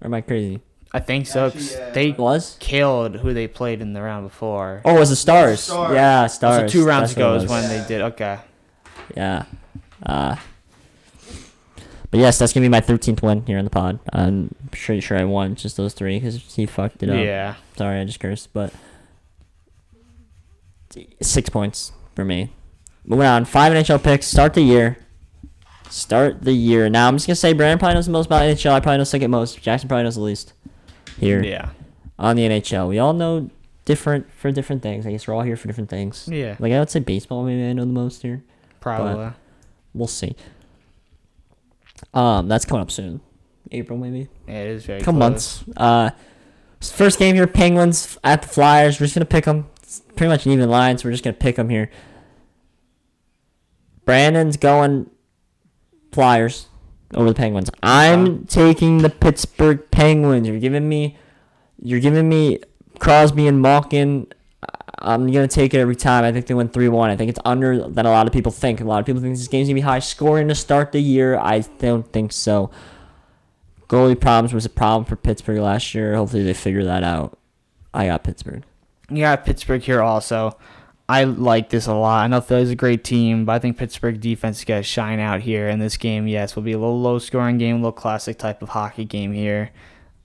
Or 0.00 0.06
am 0.06 0.14
I 0.14 0.20
crazy? 0.20 0.60
I 0.92 1.00
think 1.00 1.26
so. 1.26 1.50
'cause 1.50 1.76
they 1.92 2.10
It 2.10 2.18
was. 2.18 2.56
killed 2.60 3.16
who 3.16 3.34
they 3.34 3.46
played 3.48 3.80
in 3.80 3.92
the 3.92 4.02
round 4.02 4.28
before. 4.28 4.80
Oh, 4.84 4.96
it 4.96 4.98
was 5.00 5.10
the 5.10 5.16
Stars. 5.16 5.60
Stars. 5.60 5.94
Yeah, 5.94 6.26
Stars. 6.26 6.72
so 6.72 6.78
two 6.78 6.86
rounds 6.86 7.14
That's 7.14 7.16
what 7.18 7.22
ago 7.24 7.34
it 7.34 7.36
is 7.38 7.42
was. 7.44 7.50
when 7.50 7.68
they 7.68 7.86
did. 7.88 8.02
Okay. 8.02 8.38
Yeah. 9.16 9.44
Uh, 10.02 10.36
but 12.10 12.20
yes, 12.20 12.38
that's 12.38 12.52
gonna 12.52 12.64
be 12.64 12.68
my 12.68 12.80
13th 12.80 13.22
win 13.22 13.44
here 13.46 13.58
in 13.58 13.64
the 13.64 13.70
pod. 13.70 13.98
I'm 14.12 14.54
pretty 14.70 15.00
sure 15.00 15.18
I 15.18 15.24
won 15.24 15.54
just 15.54 15.76
those 15.76 15.92
three 15.94 16.18
because 16.18 16.36
he 16.54 16.64
fucked 16.66 17.02
it 17.02 17.10
up. 17.10 17.16
Yeah. 17.16 17.54
Sorry, 17.76 18.00
I 18.00 18.04
just 18.04 18.20
cursed, 18.20 18.52
but 18.52 18.72
six 21.20 21.48
points 21.48 21.92
for 22.14 22.24
me. 22.24 22.52
Moving 23.06 23.26
on, 23.26 23.44
five 23.44 23.72
NHL 23.72 24.02
picks. 24.02 24.26
Start 24.26 24.54
the 24.54 24.62
year. 24.62 24.98
Start 25.88 26.42
the 26.42 26.52
year. 26.52 26.88
Now 26.88 27.06
I'm 27.08 27.14
just 27.16 27.26
gonna 27.26 27.36
say 27.36 27.52
Brandon 27.52 27.78
probably 27.78 27.94
knows 27.94 28.06
the 28.06 28.12
most 28.12 28.26
about 28.26 28.42
NHL. 28.42 28.72
I 28.72 28.80
probably 28.80 28.98
know 28.98 29.04
second 29.04 29.30
most. 29.30 29.60
Jackson 29.62 29.88
probably 29.88 30.04
knows 30.04 30.16
the 30.16 30.22
least. 30.22 30.52
Here 31.18 31.42
Yeah. 31.42 31.70
on 32.18 32.36
the 32.36 32.42
NHL, 32.44 32.88
we 32.88 32.98
all 32.98 33.12
know 33.14 33.48
different 33.84 34.26
for 34.32 34.50
different 34.50 34.82
things. 34.82 35.06
I 35.06 35.12
guess 35.12 35.26
we're 35.28 35.34
all 35.34 35.42
here 35.42 35.56
for 35.56 35.68
different 35.68 35.88
things. 35.88 36.28
Yeah. 36.30 36.56
Like 36.58 36.72
I 36.72 36.78
would 36.80 36.90
say 36.90 36.98
baseball, 37.00 37.44
maybe 37.44 37.64
I 37.64 37.72
know 37.72 37.84
the 37.84 37.92
most 37.92 38.22
here. 38.22 38.42
Probably. 38.80 39.30
We'll 39.94 40.08
see. 40.08 40.34
Um, 42.12 42.48
that's 42.48 42.64
coming 42.64 42.82
up 42.82 42.90
soon. 42.90 43.20
April 43.72 43.98
maybe. 43.98 44.28
yeah, 44.46 44.54
it 44.62 44.66
is 44.68 44.84
very. 44.84 45.00
couple 45.00 45.20
close. 45.20 45.20
months. 45.20 45.64
Uh, 45.76 46.10
first 46.80 47.18
game 47.18 47.34
here, 47.34 47.46
Penguins 47.46 48.18
at 48.22 48.42
the 48.42 48.48
Flyers. 48.48 49.00
We're 49.00 49.06
just 49.06 49.14
gonna 49.14 49.24
pick 49.24 49.44
them. 49.44 49.66
It's 49.82 50.00
pretty 50.14 50.28
much 50.28 50.46
an 50.46 50.52
even 50.52 50.68
line, 50.68 50.98
so 50.98 51.06
we're 51.08 51.12
just 51.12 51.24
gonna 51.24 51.34
pick 51.34 51.56
them 51.56 51.68
here. 51.68 51.90
Brandon's 54.06 54.56
going 54.56 55.10
Flyers 56.12 56.68
over 57.12 57.28
the 57.28 57.34
Penguins. 57.34 57.70
I'm 57.82 58.24
uh-huh. 58.24 58.38
taking 58.48 58.98
the 58.98 59.10
Pittsburgh 59.10 59.90
Penguins. 59.90 60.48
You're 60.48 60.58
giving 60.58 60.88
me, 60.88 61.18
you're 61.82 62.00
giving 62.00 62.26
me 62.26 62.60
Crosby 62.98 63.46
and 63.46 63.60
Malkin. 63.60 64.28
I'm 64.98 65.30
gonna 65.30 65.46
take 65.46 65.74
it 65.74 65.78
every 65.78 65.94
time. 65.94 66.24
I 66.24 66.32
think 66.32 66.46
they 66.46 66.54
win 66.54 66.68
three 66.68 66.88
one. 66.88 67.10
I 67.10 67.16
think 67.16 67.28
it's 67.28 67.38
under 67.44 67.86
than 67.88 68.06
a 68.06 68.10
lot 68.10 68.26
of 68.26 68.32
people 68.32 68.50
think. 68.50 68.80
A 68.80 68.84
lot 68.84 68.98
of 68.98 69.06
people 69.06 69.20
think 69.20 69.36
this 69.36 69.46
game's 69.46 69.68
gonna 69.68 69.74
be 69.74 69.82
high 69.82 69.98
scoring 69.98 70.48
to 70.48 70.54
start 70.54 70.92
the 70.92 71.00
year. 71.00 71.36
I 71.36 71.60
don't 71.78 72.10
think 72.10 72.32
so. 72.32 72.70
Goalie 73.88 74.18
problems 74.18 74.54
was 74.54 74.64
a 74.64 74.70
problem 74.70 75.04
for 75.04 75.14
Pittsburgh 75.16 75.58
last 75.58 75.94
year. 75.94 76.16
Hopefully 76.16 76.42
they 76.42 76.54
figure 76.54 76.84
that 76.84 77.04
out. 77.04 77.38
I 77.92 78.06
got 78.06 78.24
Pittsburgh. 78.24 78.64
You 79.10 79.18
got 79.18 79.44
Pittsburgh 79.44 79.82
here 79.82 80.02
also. 80.02 80.56
I 81.08 81.24
like 81.24 81.70
this 81.70 81.86
a 81.86 81.94
lot. 81.94 82.24
I 82.24 82.26
know 82.26 82.40
Philly's 82.40 82.70
a 82.70 82.74
great 82.74 83.04
team, 83.04 83.44
but 83.44 83.52
I 83.52 83.58
think 83.60 83.76
Pittsburgh 83.76 84.20
defense 84.20 84.58
is 84.58 84.64
going 84.64 84.80
to 84.80 84.88
shine 84.88 85.20
out 85.20 85.40
here 85.40 85.68
in 85.68 85.78
this 85.78 85.96
game. 85.96 86.26
Yes, 86.26 86.56
will 86.56 86.64
be 86.64 86.72
a 86.72 86.78
little 86.78 87.00
low 87.00 87.18
scoring 87.20 87.58
game, 87.58 87.76
a 87.76 87.78
little 87.78 87.92
classic 87.92 88.38
type 88.38 88.60
of 88.60 88.70
hockey 88.70 89.04
game 89.04 89.32
here. 89.32 89.70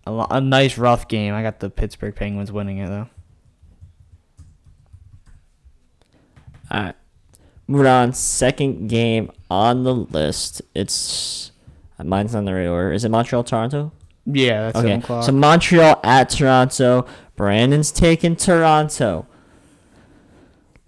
A, 0.08 0.12
lo- 0.12 0.28
a 0.32 0.42
nice 0.42 0.80
rough 0.80 1.08
game. 1.08 1.36
I 1.36 1.44
got 1.44 1.60
the 1.60 1.70
Pittsburgh 1.70 2.16
Penguins 2.16 2.52
winning 2.52 2.80
it 2.80 2.88
though. 2.88 3.08
All 6.72 6.84
right. 6.84 6.96
Moving 7.68 7.88
on. 7.88 8.14
Second 8.14 8.90
game 8.90 9.32
on 9.52 9.84
the 9.84 9.94
list. 9.94 10.64
It's 10.74 11.52
uh, 12.00 12.04
mine's 12.04 12.34
on 12.34 12.46
the 12.46 12.54
right 12.54 12.66
order. 12.66 12.92
Is 12.92 13.06
it 13.06 13.10
Montreal 13.10 13.44
Toronto? 13.44 13.92
Yeah, 14.26 14.72
that's 14.72 14.78
Okay. 14.86 15.22
So 15.24 15.32
Montreal 15.32 16.00
at 16.04 16.30
Toronto. 16.30 17.06
Brandon's 17.36 17.92
taking 17.92 18.36
Toronto. 18.36 19.28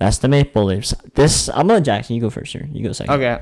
That's 0.03 0.17
the 0.17 0.27
Maple 0.27 0.65
Leafs. 0.65 0.93
This 1.13 1.47
I'm 1.47 1.65
gonna 1.67 1.79
Jackson. 1.79 2.15
You 2.15 2.21
go 2.21 2.29
first 2.29 2.51
here. 2.51 2.67
You 2.73 2.83
go 2.83 2.91
second. 2.91 3.13
Okay. 3.13 3.41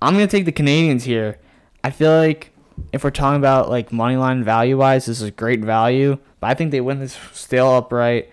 I'm 0.00 0.14
gonna 0.14 0.26
take 0.26 0.46
the 0.46 0.52
Canadiens 0.52 1.02
here. 1.02 1.38
I 1.84 1.90
feel 1.90 2.16
like 2.16 2.52
if 2.90 3.04
we're 3.04 3.10
talking 3.10 3.36
about 3.36 3.68
like 3.68 3.92
money 3.92 4.16
line 4.16 4.42
value 4.42 4.78
wise, 4.78 5.04
this 5.04 5.20
is 5.20 5.30
great 5.32 5.60
value. 5.60 6.16
But 6.40 6.46
I 6.46 6.54
think 6.54 6.70
they 6.70 6.80
win 6.80 7.00
this 7.00 7.18
still 7.32 7.74
upright. 7.74 8.30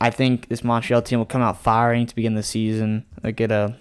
I 0.00 0.10
think 0.10 0.46
this 0.46 0.62
Montreal 0.62 1.02
team 1.02 1.18
will 1.18 1.26
come 1.26 1.42
out 1.42 1.60
firing 1.60 2.06
to 2.06 2.14
begin 2.14 2.34
the 2.34 2.42
season. 2.44 3.04
They 3.20 3.32
get 3.32 3.50
a 3.50 3.74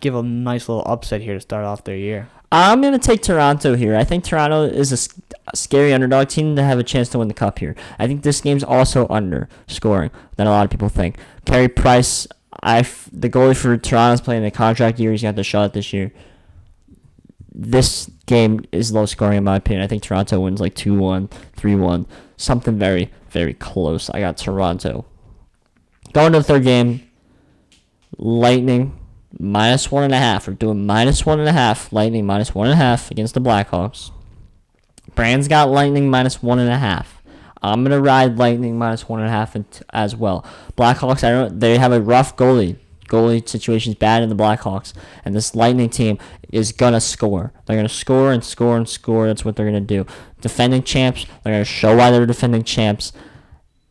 give 0.00 0.14
a 0.14 0.22
nice 0.22 0.66
little 0.66 0.82
upset 0.86 1.20
here 1.20 1.34
to 1.34 1.40
start 1.40 1.66
off 1.66 1.84
their 1.84 1.96
year. 1.96 2.30
I'm 2.50 2.80
gonna 2.80 2.98
take 2.98 3.20
Toronto 3.20 3.74
here. 3.76 3.94
I 3.96 4.04
think 4.04 4.24
Toronto 4.24 4.62
is 4.62 4.92
a 4.92 5.54
scary 5.54 5.92
underdog 5.92 6.28
team 6.28 6.56
to 6.56 6.62
have 6.62 6.78
a 6.78 6.82
chance 6.82 7.10
to 7.10 7.18
win 7.18 7.28
the 7.28 7.34
cup 7.34 7.58
here. 7.58 7.76
I 7.98 8.06
think 8.06 8.22
this 8.22 8.40
game's 8.40 8.64
also 8.64 9.06
under 9.10 9.46
scoring 9.66 10.10
than 10.36 10.46
a 10.46 10.50
lot 10.50 10.64
of 10.64 10.70
people 10.70 10.88
think. 10.88 11.18
Carey 11.44 11.68
Price, 11.68 12.26
I 12.62 12.80
f- 12.80 13.08
the 13.12 13.30
goalie 13.30 13.56
for 13.56 13.76
Toronto's 13.76 14.20
playing 14.20 14.42
the 14.42 14.50
contract 14.50 14.98
year. 14.98 15.12
He's 15.12 15.22
got 15.22 15.36
the 15.36 15.44
shot 15.44 15.72
this 15.74 15.92
year. 15.92 16.12
This 17.54 18.10
game 18.26 18.64
is 18.72 18.92
low 18.92 19.06
scoring 19.06 19.38
in 19.38 19.44
my 19.44 19.56
opinion. 19.56 19.82
I 19.82 19.86
think 19.88 20.02
Toronto 20.02 20.40
wins 20.40 20.60
like 20.60 20.74
2-1, 20.74 21.28
3-1, 21.56 22.06
something 22.36 22.78
very 22.78 23.10
very 23.30 23.54
close. 23.54 24.10
I 24.10 24.20
got 24.20 24.36
Toronto. 24.36 25.04
Going 26.12 26.32
to 26.32 26.38
the 26.38 26.44
third 26.44 26.64
game, 26.64 27.02
Lightning 28.16 28.98
minus 29.38 29.90
one 29.90 30.04
and 30.04 30.14
a 30.14 30.18
half. 30.18 30.48
We're 30.48 30.54
doing 30.54 30.86
minus 30.86 31.26
one 31.26 31.38
and 31.38 31.48
a 31.48 31.52
half. 31.52 31.92
Lightning 31.92 32.26
minus 32.26 32.54
one 32.54 32.66
and 32.66 32.74
a 32.74 32.82
half 32.82 33.10
against 33.10 33.34
the 33.34 33.40
Blackhawks. 33.40 34.10
Brand's 35.14 35.48
got 35.48 35.68
Lightning 35.68 36.08
minus 36.10 36.42
one 36.42 36.58
and 36.58 36.70
a 36.70 36.78
half. 36.78 37.17
I'm 37.62 37.82
gonna 37.84 38.00
ride 38.00 38.36
Lightning 38.38 38.78
minus 38.78 39.08
one 39.08 39.20
and 39.20 39.28
a 39.28 39.32
half 39.32 39.56
int- 39.56 39.82
as 39.90 40.14
well. 40.16 40.44
Blackhawks, 40.76 41.24
I 41.24 41.30
don't. 41.30 41.60
They 41.60 41.78
have 41.78 41.92
a 41.92 42.00
rough 42.00 42.36
goalie. 42.36 42.76
Goalie 43.08 43.48
situation's 43.48 43.96
bad 43.96 44.22
in 44.22 44.28
the 44.28 44.34
Blackhawks, 44.36 44.92
and 45.24 45.34
this 45.34 45.54
Lightning 45.54 45.88
team 45.88 46.18
is 46.52 46.72
gonna 46.72 47.00
score. 47.00 47.52
They're 47.66 47.76
gonna 47.76 47.88
score 47.88 48.32
and 48.32 48.44
score 48.44 48.76
and 48.76 48.88
score. 48.88 49.26
That's 49.26 49.44
what 49.44 49.56
they're 49.56 49.66
gonna 49.66 49.80
do. 49.80 50.06
Defending 50.40 50.82
champs, 50.82 51.26
they're 51.42 51.54
gonna 51.54 51.64
show 51.64 51.96
why 51.96 52.10
they're 52.10 52.26
defending 52.26 52.64
champs 52.64 53.12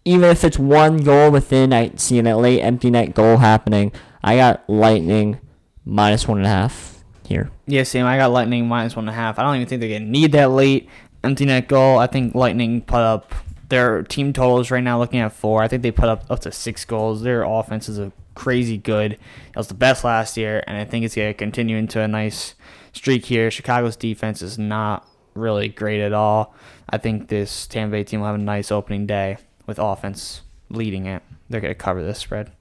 even 0.07 0.29
if 0.29 0.45
it's 0.45 0.57
one 0.57 1.03
goal 1.03 1.29
within, 1.31 1.73
I 1.73 1.91
see 1.97 2.17
a 2.19 2.37
late 2.37 2.61
empty 2.61 2.89
net 2.89 3.13
goal 3.13 3.37
happening. 3.37 3.91
I 4.23 4.37
got 4.37 4.63
Lightning 4.69 5.37
minus 5.83 6.25
one 6.25 6.37
and 6.37 6.47
a 6.47 6.49
half 6.49 7.03
here. 7.25 7.51
Yeah, 7.65 7.83
same. 7.83 8.05
I 8.05 8.15
got 8.15 8.31
Lightning 8.31 8.69
minus 8.69 8.95
one 8.95 9.09
and 9.09 9.13
a 9.13 9.19
half. 9.19 9.37
I 9.37 9.43
don't 9.43 9.55
even 9.55 9.67
think 9.67 9.81
they're 9.81 9.99
gonna 9.99 10.09
need 10.09 10.31
that 10.31 10.51
late 10.51 10.87
empty 11.25 11.43
net 11.43 11.67
goal. 11.67 11.99
I 11.99 12.07
think 12.07 12.33
Lightning 12.35 12.79
put 12.81 13.01
up 13.01 13.35
their 13.69 14.03
team 14.03 14.33
totals 14.33 14.71
right 14.71 14.83
now 14.83 14.97
looking 14.99 15.19
at 15.19 15.33
four. 15.33 15.61
I 15.61 15.67
think 15.67 15.83
they 15.83 15.91
put 15.91 16.09
up 16.09 16.25
up 16.29 16.39
to 16.41 16.51
six 16.51 16.85
goals. 16.85 17.21
Their 17.21 17.43
offense 17.43 17.89
is 17.89 17.99
a 17.99 18.11
crazy 18.35 18.77
good. 18.77 19.13
It 19.13 19.55
was 19.55 19.67
the 19.67 19.73
best 19.73 20.03
last 20.03 20.37
year, 20.37 20.63
and 20.67 20.77
I 20.77 20.85
think 20.85 21.03
it's 21.05 21.15
gonna 21.15 21.33
continue 21.33 21.77
into 21.77 21.99
a 22.01 22.07
nice 22.07 22.55
streak 22.93 23.25
here. 23.25 23.51
Chicago's 23.51 23.95
defense 23.95 24.41
is 24.41 24.57
not 24.57 25.07
really 25.33 25.67
great 25.67 26.01
at 26.01 26.13
all. 26.13 26.55
I 26.89 26.97
think 26.97 27.27
this 27.27 27.67
Tampa 27.67 27.91
Bay 27.91 28.03
team 28.03 28.21
will 28.21 28.27
have 28.27 28.35
a 28.35 28.39
nice 28.39 28.71
opening 28.71 29.05
day 29.05 29.37
with 29.65 29.79
offense 29.79 30.41
leading 30.69 31.05
it. 31.05 31.21
They're 31.49 31.61
gonna 31.61 31.75
cover 31.75 32.03
this 32.03 32.19
spread. 32.19 32.51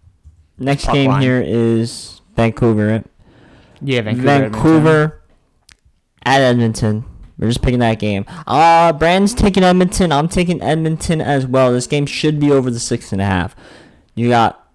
Next 0.58 0.86
Puck 0.86 0.94
game 0.94 1.10
line. 1.10 1.22
here 1.22 1.42
is 1.44 2.20
Vancouver. 2.34 3.04
Yeah, 3.80 4.00
Vancouver. 4.00 4.26
Vancouver, 4.26 5.22
Edmonton. 6.24 6.24
at 6.24 6.40
Edmonton. 6.40 7.04
We're 7.38 7.48
just 7.48 7.62
picking 7.62 7.80
that 7.80 7.98
game. 7.98 8.24
Uh 8.46 8.92
Brandon's 8.92 9.34
taking 9.34 9.62
Edmonton. 9.62 10.12
I'm 10.12 10.28
taking 10.28 10.62
Edmonton 10.62 11.20
as 11.20 11.46
well. 11.46 11.72
This 11.72 11.86
game 11.86 12.06
should 12.06 12.40
be 12.40 12.50
over 12.50 12.70
the 12.70 12.80
six 12.80 13.12
and 13.12 13.20
a 13.20 13.26
half. 13.26 13.54
You 14.14 14.28
got 14.28 14.66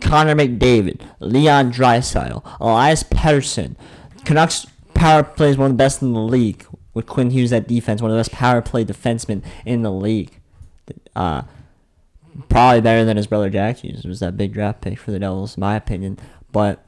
Connor 0.00 0.34
McDavid, 0.34 1.00
Leon 1.20 1.72
Draisaitl, 1.72 2.44
Elias 2.60 3.02
Pettersson. 3.04 3.76
Canucks 4.24 4.66
power 4.94 5.22
play 5.22 5.50
is 5.50 5.56
one 5.56 5.70
of 5.70 5.72
the 5.72 5.82
best 5.82 6.02
in 6.02 6.12
the 6.12 6.20
league. 6.20 6.66
With 6.92 7.06
Quinn 7.06 7.30
Hughes 7.30 7.52
at 7.52 7.68
defense, 7.68 8.00
one 8.00 8.10
of 8.10 8.16
the 8.16 8.20
best 8.20 8.32
power 8.32 8.62
play 8.62 8.82
defensemen 8.82 9.44
in 9.66 9.82
the 9.82 9.92
league. 9.92 10.40
Uh, 11.14 11.42
probably 12.48 12.80
better 12.80 13.04
than 13.04 13.18
his 13.18 13.26
brother 13.26 13.50
Jack 13.50 13.78
Hughes. 13.78 14.04
Was 14.04 14.20
that 14.20 14.36
big 14.36 14.54
draft 14.54 14.80
pick 14.80 14.98
for 14.98 15.10
the 15.10 15.18
Devils, 15.18 15.56
in 15.56 15.60
my 15.60 15.76
opinion. 15.76 16.18
But 16.52 16.82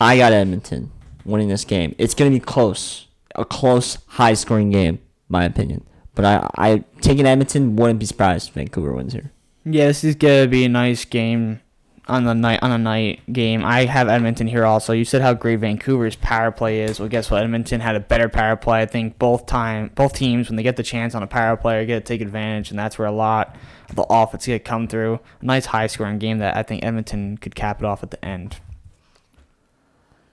I 0.00 0.16
got 0.16 0.32
Edmonton 0.32 0.92
winning 1.26 1.48
this 1.48 1.64
game. 1.64 1.94
It's 1.98 2.14
gonna 2.14 2.30
be 2.30 2.40
close, 2.40 3.06
a 3.34 3.44
close, 3.44 3.98
high-scoring 4.06 4.70
game, 4.70 5.00
my 5.28 5.44
opinion. 5.44 5.86
But 6.14 6.24
I, 6.24 6.48
I 6.56 6.84
taking 7.00 7.26
Edmonton 7.26 7.76
wouldn't 7.76 7.98
be 7.98 8.06
surprised 8.06 8.48
if 8.48 8.54
Vancouver 8.54 8.92
wins 8.92 9.12
here. 9.12 9.32
Yeah, 9.64 9.86
this 9.86 10.04
is 10.04 10.14
gonna 10.14 10.46
be 10.46 10.64
a 10.64 10.68
nice 10.68 11.04
game. 11.04 11.60
on 12.08 12.24
the 12.24 12.34
night 12.34 12.60
on 12.62 12.70
a 12.70 12.78
night 12.78 13.20
game. 13.32 13.64
I 13.64 13.84
have 13.86 14.08
Edmonton 14.08 14.46
here 14.46 14.64
also. 14.64 14.92
You 14.92 15.04
said 15.04 15.22
how 15.22 15.34
great 15.34 15.60
Vancouver's 15.60 16.16
power 16.16 16.52
play 16.52 16.82
is. 16.82 17.00
Well, 17.00 17.08
guess 17.08 17.30
what? 17.30 17.42
Edmonton 17.42 17.80
had 17.80 17.96
a 17.96 18.00
better 18.00 18.28
power 18.28 18.56
play. 18.56 18.80
I 18.80 18.86
think 18.86 19.18
both 19.18 19.46
time 19.46 19.90
both 19.94 20.12
teams 20.12 20.48
when 20.48 20.56
they 20.56 20.62
get 20.62 20.76
the 20.76 20.82
chance 20.82 21.14
on 21.14 21.22
a 21.22 21.26
power 21.26 21.56
play, 21.56 21.78
are 21.78 21.84
get 21.84 22.04
to 22.04 22.12
take 22.12 22.20
advantage, 22.20 22.70
and 22.70 22.78
that's 22.78 22.98
where 22.98 23.08
a 23.08 23.12
lot 23.12 23.56
of 23.88 23.96
the 23.96 24.06
offense 24.08 24.46
get 24.46 24.64
come 24.64 24.86
through. 24.86 25.20
A 25.40 25.44
nice 25.44 25.66
high 25.66 25.88
scoring 25.88 26.18
game 26.18 26.38
that 26.38 26.56
I 26.56 26.62
think 26.62 26.84
Edmonton 26.84 27.38
could 27.38 27.54
cap 27.54 27.80
it 27.80 27.84
off 27.84 28.02
at 28.02 28.10
the 28.10 28.24
end. 28.24 28.58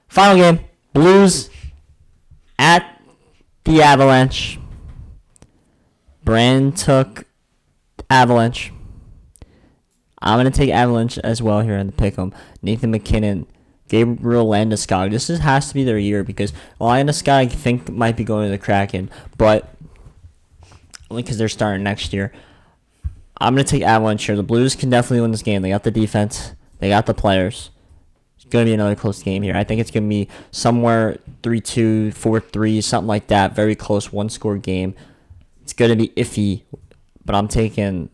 Final 0.08 0.38
game: 0.38 0.66
Blues 0.94 1.50
at 2.60 3.02
the 3.64 3.82
Avalanche. 3.82 4.60
Brand 6.24 6.78
took 6.78 7.26
Avalanche. 8.10 8.72
I'm 10.22 10.40
gonna 10.40 10.52
take 10.52 10.70
Avalanche 10.70 11.18
as 11.18 11.42
well 11.42 11.62
here 11.62 11.78
in 11.78 11.88
the 11.88 11.94
pick'em. 11.94 12.34
Nathan 12.62 12.92
MacKinnon, 12.92 13.46
Gabriel 13.90 14.48
Landeskog. 14.48 15.12
This 15.12 15.30
is, 15.30 15.40
has 15.40 15.68
to 15.68 15.74
be 15.74 15.84
their 15.84 15.98
year 15.98 16.24
because 16.24 16.54
Landeskog 16.80 17.30
I 17.34 17.46
think 17.48 17.90
might 17.90 18.16
be 18.16 18.24
going 18.24 18.46
to 18.46 18.52
the 18.52 18.58
Kraken, 18.58 19.10
but 19.38 19.76
only 21.10 21.24
because 21.24 21.38
they're 21.38 21.50
starting 21.50 21.84
next 21.84 22.14
year. 22.14 22.32
I'm 23.42 23.54
gonna 23.54 23.66
take 23.66 23.82
Avalanche 23.82 24.26
here. 24.26 24.38
The 24.38 24.44
Blues 24.44 24.76
can 24.76 24.90
definitely 24.90 25.22
win 25.22 25.32
this 25.32 25.42
game. 25.42 25.62
They 25.62 25.70
got 25.70 25.84
the 25.84 25.92
defense. 25.92 26.54
They 26.80 26.88
got 26.88 27.06
the 27.06 27.14
players. 27.14 27.72
It's 28.54 28.60
gonna 28.60 28.66
be 28.66 28.74
another 28.76 28.94
close 28.94 29.24
game 29.24 29.42
here. 29.42 29.56
I 29.56 29.64
think 29.64 29.82
it's 29.82 29.90
gonna 29.90 30.08
be 30.08 30.28
somewhere 30.52 31.18
3-2, 31.42 32.14
4-3, 32.14 32.84
something 32.84 33.08
like 33.08 33.26
that. 33.30 33.56
Very 33.56 33.74
close, 33.74 34.14
one 34.14 34.30
score 34.30 34.60
game. 34.60 34.94
It's 35.64 35.74
gonna 35.74 35.96
be 35.96 36.10
iffy, 36.10 36.62
but 37.26 37.34
I'm 37.34 37.48
taking 37.48 38.10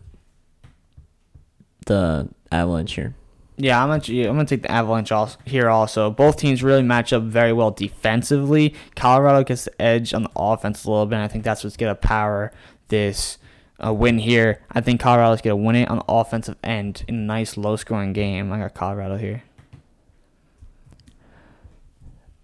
the 1.87 2.29
Avalanche 2.53 2.93
here. 2.93 3.15
Yeah, 3.57 3.83
I'm 3.83 3.89
gonna 3.89 4.29
I'm 4.29 4.37
gonna 4.37 4.45
take 4.45 4.61
the 4.61 4.71
Avalanche 4.71 5.11
also, 5.11 5.37
here 5.43 5.67
also. 5.67 6.09
Both 6.09 6.37
teams 6.37 6.63
really 6.63 6.83
match 6.83 7.11
up 7.11 7.23
very 7.23 7.51
well 7.51 7.71
defensively. 7.71 8.73
Colorado 8.95 9.43
gets 9.43 9.65
the 9.65 9.81
edge 9.81 10.13
on 10.13 10.23
the 10.23 10.31
offense 10.37 10.85
a 10.85 10.89
little 10.89 11.05
bit. 11.05 11.15
And 11.15 11.23
I 11.25 11.27
think 11.27 11.43
that's 11.43 11.65
what's 11.65 11.75
gonna 11.75 11.95
power 11.95 12.53
this 12.87 13.39
uh, 13.85 13.93
win 13.93 14.19
here. 14.19 14.61
I 14.71 14.79
think 14.79 15.01
Colorado's 15.01 15.41
gonna 15.41 15.57
win 15.57 15.75
it 15.75 15.89
on 15.89 15.97
the 15.97 16.05
offensive 16.07 16.55
end 16.63 17.03
in 17.09 17.15
a 17.15 17.17
nice 17.17 17.57
low 17.57 17.75
scoring 17.75 18.13
game. 18.13 18.53
I 18.53 18.59
got 18.59 18.73
Colorado 18.73 19.17
here. 19.17 19.43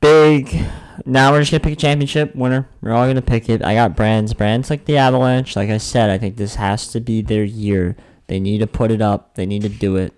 Big. 0.06 0.64
Now 1.08 1.32
we're 1.32 1.40
just 1.40 1.50
gonna 1.50 1.62
pick 1.62 1.74
a 1.74 1.76
championship 1.76 2.36
winner. 2.36 2.70
We're 2.80 2.92
all 2.92 3.08
gonna 3.08 3.24
pick 3.24 3.50
it. 3.50 3.66
I 3.66 3.74
got 3.74 3.96
Brands. 3.96 4.36
Brands 4.36 4.70
like 4.70 4.86
the 4.86 4.98
Avalanche. 4.98 5.56
Like 5.56 5.72
I 5.72 5.80
said, 5.80 6.12
I 6.12 6.20
think 6.20 6.38
this 6.38 6.54
has 6.56 6.90
to 6.90 7.00
be 7.00 7.24
their 7.24 7.44
year. 7.44 7.96
They 8.28 8.40
need 8.40 8.60
to 8.60 8.68
put 8.68 8.92
it 8.92 9.02
up. 9.02 9.34
They 9.34 9.48
need 9.48 9.64
to 9.64 9.70
do 9.70 9.96
it. 9.96 10.14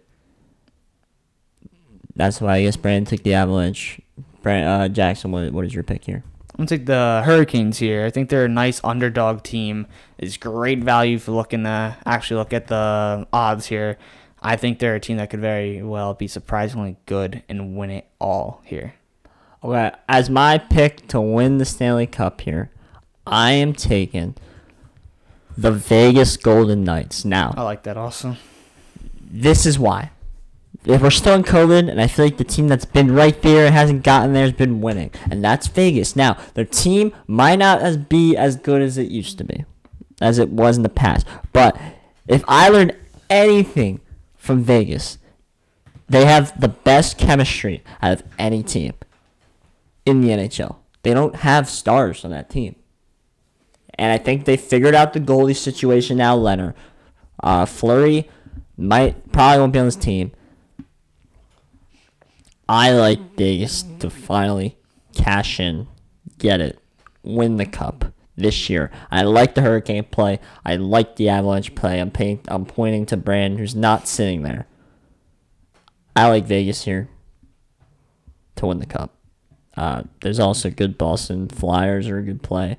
That's 2.18 2.42
why 2.42 2.56
I 2.56 2.64
guess 2.64 2.76
Brand 2.76 3.08
took 3.08 3.24
the 3.24 3.34
Avalanche. 3.34 4.02
Brand, 4.42 4.68
uh, 4.68 4.90
Jackson, 4.90 5.32
what, 5.32 5.54
what 5.54 5.64
is 5.64 5.74
your 5.74 5.84
pick 5.84 6.04
here? 6.04 6.22
I'm 6.52 6.58
gonna 6.58 6.68
take 6.68 6.86
the 6.86 7.22
Hurricanes 7.24 7.78
here. 7.78 8.06
I 8.06 8.10
think 8.10 8.28
they're 8.28 8.44
a 8.44 8.50
nice 8.50 8.82
underdog 8.84 9.44
team. 9.44 9.88
It's 10.18 10.36
great 10.36 10.84
value 10.84 11.18
for 11.18 11.32
looking 11.32 11.64
to 11.64 11.96
actually 12.06 12.40
look 12.40 12.52
at 12.52 12.68
the 12.68 13.26
odds 13.32 13.68
here. 13.68 13.98
I 14.42 14.58
think 14.58 14.80
they're 14.80 14.96
a 14.96 15.00
team 15.00 15.16
that 15.16 15.30
could 15.30 15.40
very 15.40 15.82
well 15.82 16.14
be 16.14 16.28
surprisingly 16.28 16.98
good 17.06 17.44
and 17.48 17.78
win 17.78 17.90
it 17.90 18.08
all 18.20 18.62
here. 18.66 18.96
Okay, 19.64 19.92
as 20.08 20.30
my 20.30 20.58
pick 20.58 21.08
to 21.08 21.20
win 21.20 21.58
the 21.58 21.66
Stanley 21.66 22.06
Cup 22.06 22.42
here, 22.42 22.70
I 23.26 23.52
am 23.52 23.74
taking 23.74 24.36
the 25.58 25.72
Vegas 25.72 26.38
Golden 26.38 26.84
Knights. 26.84 27.26
Now, 27.26 27.54
I 27.58 27.64
like 27.64 27.84
that 27.84 27.98
also. 27.98 28.38
this 29.20 29.66
is 29.66 29.80
why. 29.80 30.12
If 30.86 31.02
we're 31.02 31.10
still 31.10 31.34
in 31.34 31.44
COVID, 31.44 31.90
and 31.90 32.00
I 32.00 32.08
feel 32.08 32.26
like 32.26 32.38
the 32.38 32.44
team 32.44 32.68
that's 32.68 32.86
been 32.86 33.14
right 33.14 33.42
there 33.42 33.66
and 33.66 33.74
hasn't 33.74 34.04
gotten 34.04 34.34
there 34.34 34.44
has 34.44 34.54
been 34.54 34.80
winning, 34.80 35.12
and 35.30 35.44
that's 35.44 35.68
Vegas. 35.68 36.16
Now, 36.16 36.38
their 36.54 36.64
team 36.64 37.12
might 37.26 37.58
not 37.58 37.82
as 37.82 37.98
be 37.98 38.38
as 38.38 38.56
good 38.56 38.82
as 38.82 38.98
it 38.98 39.10
used 39.10 39.40
to 39.40 39.44
be, 39.44 39.66
as 40.22 40.38
it 40.38 40.50
was 40.50 40.78
in 40.78 40.84
the 40.84 40.90
past. 40.90 41.26
But 41.52 41.78
if 42.28 42.44
I 42.48 42.70
learned 42.70 42.96
anything 43.30 44.02
from 44.36 44.64
Vegas, 44.64 45.18
they 46.08 46.26
have 46.26 46.58
the 46.62 46.70
best 46.70 47.18
chemistry 47.18 47.84
out 48.02 48.14
of 48.14 48.24
any 48.38 48.62
team 48.64 48.94
in 50.08 50.22
the 50.22 50.30
NHL. 50.30 50.78
They 51.04 51.14
don't 51.14 51.36
have 51.36 51.70
stars 51.70 52.24
on 52.24 52.32
that 52.32 52.50
team. 52.50 52.76
And 53.96 54.12
I 54.12 54.18
think 54.18 54.46
they 54.46 54.58
figured 54.58 54.96
out 54.96 55.14
the 55.14 55.20
goalie 55.20 55.56
situation 55.56 56.18
now, 56.18 56.36
Leonard. 56.36 56.76
Uh, 57.44 57.66
Fleury 57.66 58.30
might 58.78 59.32
probably 59.32 59.60
won't 59.60 59.74
be 59.74 59.80
on 59.80 59.86
this 59.86 59.96
team. 59.96 60.32
I 62.70 62.92
like 62.92 63.36
Vegas 63.36 63.84
to 64.00 64.10
finally 64.10 64.78
cash 65.14 65.60
in, 65.60 65.88
get 66.38 66.62
it, 66.62 66.80
win 67.24 67.58
the 67.58 67.66
cup 67.66 68.06
this 68.36 68.70
year. 68.70 68.92
I 69.12 69.24
like 69.24 69.56
the 69.56 69.62
Hurricane 69.62 70.06
play. 70.06 70.40
I 70.66 70.76
like 70.76 71.16
the 71.16 71.30
Avalanche 71.30 71.76
play. 71.76 72.00
I'm 72.00 72.12
paying, 72.12 72.40
I'm 72.48 72.66
pointing 72.66 73.06
to 73.08 73.18
Brand 73.18 73.60
who's 73.60 73.76
not 73.76 74.08
sitting 74.08 74.44
there. 74.44 74.68
I 76.16 76.30
like 76.30 76.46
Vegas 76.46 76.84
here 76.84 77.10
to 78.56 78.68
win 78.68 78.80
the 78.80 78.86
cup. 78.86 79.17
Uh, 79.78 80.04
there's 80.22 80.40
also 80.40 80.70
good 80.70 80.98
Boston 80.98 81.48
Flyers 81.48 82.08
are 82.10 82.18
a 82.18 82.24
good 82.24 82.42
play. 82.42 82.78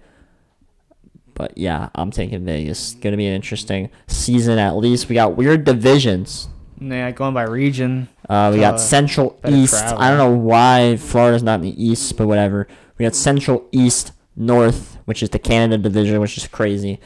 But 1.35 1.57
yeah, 1.57 1.89
I'm 1.95 2.11
taking 2.11 2.45
Vegas. 2.45 2.95
Gonna 2.95 3.17
be 3.17 3.27
an 3.27 3.35
interesting 3.35 3.91
season 4.09 4.59
at 4.59 4.77
least. 4.77 5.09
We 5.09 5.15
got 5.15 5.37
weird 5.37 5.65
divisions. 5.65 6.49
Yeah, 6.81 7.11
going 7.13 7.35
by 7.35 7.43
region. 7.45 8.09
Uh, 8.29 8.51
we 8.53 8.63
Uh, 8.65 8.73
got 8.73 8.81
Central 8.81 9.39
East. 9.49 9.73
travel. 9.79 9.99
I 9.99 10.09
don't 10.11 10.19
know 10.19 10.37
why 10.37 10.97
Florida's 10.97 11.43
not 11.43 11.57
in 11.57 11.63
the 11.63 11.85
East, 11.85 12.17
but 12.17 12.27
whatever. 12.27 12.67
We 12.99 13.05
got 13.05 13.15
Central 13.15 13.65
East, 13.73 14.13
North, 14.37 14.99
which 15.05 15.23
is 15.23 15.31
the 15.31 15.39
Canada 15.39 15.79
division, 15.83 16.21
which 16.21 16.37
is 16.37 16.47
crazy, 16.49 16.99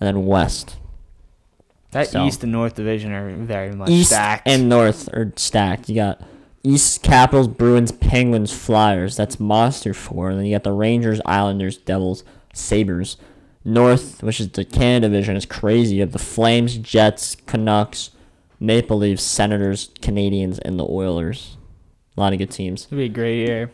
and 0.00 0.06
then 0.06 0.26
West. 0.26 0.76
That 1.92 2.08
So- 2.08 2.24
East 2.24 2.42
and 2.44 2.52
North 2.52 2.74
division 2.76 3.12
are 3.12 3.34
very 3.36 3.72
much 3.72 3.88
East 3.90 4.10
stacked. 4.10 4.46
and 4.48 4.68
North 4.68 5.08
are 5.12 5.32
stacked. 5.36 5.88
You 5.88 5.96
got 5.96 6.20
East 6.62 7.02
Capitals, 7.02 7.48
Bruins, 7.48 7.92
Penguins, 7.92 8.52
Flyers. 8.52 9.16
That's 9.16 9.40
monster 9.40 9.94
four. 9.94 10.30
And 10.30 10.38
then 10.38 10.46
you 10.46 10.54
got 10.54 10.64
the 10.64 10.72
Rangers, 10.72 11.20
Islanders, 11.24 11.78
Devils, 11.78 12.24
Sabres. 12.52 13.16
North, 13.64 14.22
which 14.22 14.40
is 14.40 14.50
the 14.50 14.64
Canada 14.64 15.08
division, 15.08 15.36
is 15.36 15.46
crazy. 15.46 15.96
You 15.96 16.00
have 16.02 16.12
the 16.12 16.18
Flames, 16.18 16.78
Jets, 16.78 17.34
Canucks, 17.34 18.10
Maple 18.58 18.98
Leafs, 18.98 19.22
Senators, 19.22 19.90
Canadiens, 20.00 20.58
and 20.64 20.78
the 20.78 20.86
Oilers. 20.86 21.56
A 22.16 22.20
lot 22.20 22.32
of 22.32 22.38
good 22.38 22.50
teams. 22.50 22.86
It'll 22.86 22.98
be 22.98 23.04
a 23.04 23.08
great 23.08 23.46
year. 23.46 23.70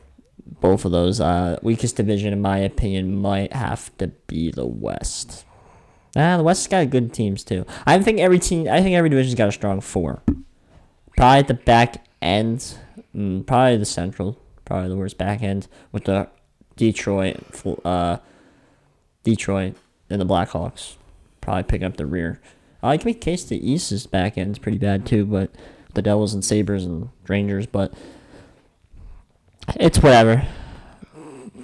Both 0.60 0.84
of 0.84 0.92
those. 0.92 1.20
Uh, 1.20 1.58
weakest 1.62 1.96
division, 1.96 2.32
in 2.32 2.42
my 2.42 2.58
opinion, 2.58 3.16
might 3.16 3.52
have 3.52 3.96
to 3.98 4.08
be 4.08 4.50
the 4.50 4.66
West. 4.66 5.44
Ah, 6.16 6.36
the 6.36 6.42
West's 6.42 6.66
got 6.66 6.90
good 6.90 7.12
teams 7.12 7.44
too. 7.44 7.66
I 7.84 8.00
think 8.00 8.20
every 8.20 8.38
team. 8.38 8.68
I 8.68 8.80
think 8.80 8.94
every 8.96 9.10
division's 9.10 9.34
got 9.34 9.48
a 9.48 9.52
strong 9.52 9.80
four. 9.80 10.22
Probably 11.16 11.38
at 11.38 11.48
the 11.48 11.54
back 11.54 12.05
end. 12.22 12.78
Mm, 13.14 13.46
probably 13.46 13.76
the 13.78 13.84
Central. 13.84 14.38
Probably 14.64 14.88
the 14.88 14.96
worst 14.96 15.16
back 15.18 15.42
end 15.42 15.68
with 15.92 16.04
the 16.04 16.28
Detroit, 16.76 17.36
uh, 17.84 18.18
Detroit, 19.22 19.76
and 20.10 20.20
the 20.20 20.26
Blackhawks. 20.26 20.96
Probably 21.40 21.62
pick 21.62 21.82
up 21.82 21.96
the 21.96 22.06
rear. 22.06 22.40
I 22.82 22.96
can 22.96 23.06
make 23.06 23.20
case 23.20 23.44
the 23.44 23.58
East's 23.70 24.06
back 24.06 24.36
end's 24.36 24.58
pretty 24.58 24.78
bad 24.78 25.06
too, 25.06 25.24
but 25.24 25.50
the 25.94 26.02
Devils 26.02 26.34
and 26.34 26.44
Sabres 26.44 26.84
and 26.84 27.08
Rangers, 27.28 27.66
but 27.66 27.94
it's 29.80 29.98
whatever. 30.02 30.46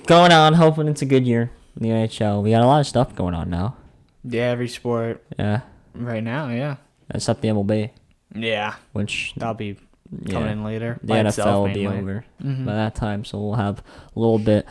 Going 0.06 0.32
on, 0.32 0.54
hoping 0.54 0.88
it's 0.88 1.02
a 1.02 1.06
good 1.06 1.26
year 1.26 1.50
in 1.76 1.82
the 1.82 1.88
NHL. 1.90 2.42
We 2.42 2.50
got 2.50 2.62
a 2.62 2.66
lot 2.66 2.80
of 2.80 2.86
stuff 2.86 3.14
going 3.14 3.34
on 3.34 3.50
now. 3.50 3.76
Yeah, 4.24 4.44
every 4.50 4.68
sport 4.68 5.24
Yeah, 5.38 5.60
right 5.94 6.22
now. 6.22 6.48
Yeah. 6.48 6.76
except 7.12 7.42
the 7.42 7.48
MLB, 7.48 7.90
Yeah, 8.34 8.74
which 8.92 9.34
that'll 9.36 9.54
be 9.54 9.76
coming 10.30 10.46
yeah, 10.46 10.52
in 10.52 10.64
later. 10.64 10.98
the 11.02 11.06
by 11.08 11.18
NFL 11.22 11.66
will 11.66 11.74
be 11.74 11.86
over 11.86 12.24
Mhm. 12.42 12.64
by 12.66 12.74
that 12.74 12.94
time, 12.94 13.24
so 13.24 13.38
we'll 13.40 13.54
have 13.54 13.82
a 14.14 14.18
little 14.20 14.38
bit 14.38 14.66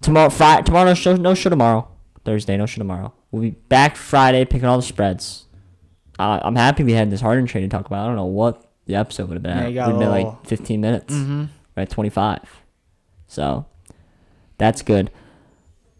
tomorrow. 0.00 0.28
Friday, 0.30 0.62
tomorrow 0.62 0.86
no 0.86 0.94
show, 0.94 1.16
no 1.16 1.34
show 1.34 1.50
tomorrow. 1.50 1.88
Thursday, 2.24 2.56
no 2.56 2.66
show 2.66 2.78
tomorrow. 2.78 3.12
We'll 3.30 3.42
be 3.42 3.50
back 3.50 3.96
Friday 3.96 4.44
picking 4.44 4.66
all 4.68 4.76
the 4.76 4.82
spreads. 4.82 5.46
Uh, 6.18 6.38
I'm 6.42 6.54
happy 6.56 6.84
we 6.84 6.92
had 6.92 7.10
this 7.10 7.20
Harden 7.20 7.46
trade 7.46 7.62
to 7.62 7.68
talk 7.68 7.86
about. 7.86 8.04
I 8.04 8.06
don't 8.06 8.16
know 8.16 8.26
what 8.26 8.70
the 8.86 8.94
episode 8.94 9.28
would 9.28 9.34
have 9.34 9.42
been. 9.42 9.56
Yeah, 9.58 9.66
you 9.68 9.92
Would 9.92 10.02
have 10.02 10.12
been 10.12 10.24
like 10.26 10.46
15 10.46 10.80
minutes. 10.80 11.14
Mhm. 11.14 11.48
right? 11.76 11.88
25. 11.88 12.40
So 13.26 13.64
that's 14.58 14.82
good. 14.82 15.10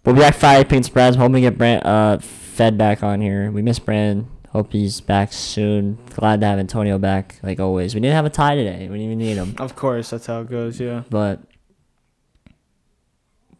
We'll 0.04 0.14
be 0.14 0.20
back 0.20 0.34
Friday 0.34 0.64
picking 0.64 0.82
spreads. 0.82 1.16
Hoping 1.16 1.34
to 1.34 1.40
get 1.40 1.56
Brand, 1.58 1.84
uh, 1.86 2.18
Fed 2.18 2.76
back 2.76 3.02
on 3.02 3.20
here. 3.20 3.50
We 3.50 3.62
miss 3.62 3.78
Brand. 3.78 4.26
Hope 4.52 4.72
he's 4.72 5.00
back 5.00 5.32
soon. 5.32 5.98
Glad 6.14 6.40
to 6.40 6.46
have 6.46 6.58
Antonio 6.58 6.98
back, 6.98 7.38
like 7.42 7.58
always. 7.58 7.94
We 7.94 8.02
didn't 8.02 8.14
have 8.14 8.26
a 8.26 8.30
tie 8.30 8.54
today. 8.54 8.86
We 8.88 8.98
didn't 8.98 9.00
even 9.00 9.18
need 9.18 9.36
him. 9.36 9.54
Of 9.58 9.74
course, 9.76 10.10
that's 10.10 10.26
how 10.26 10.42
it 10.42 10.50
goes. 10.50 10.78
Yeah. 10.78 11.04
But 11.08 11.40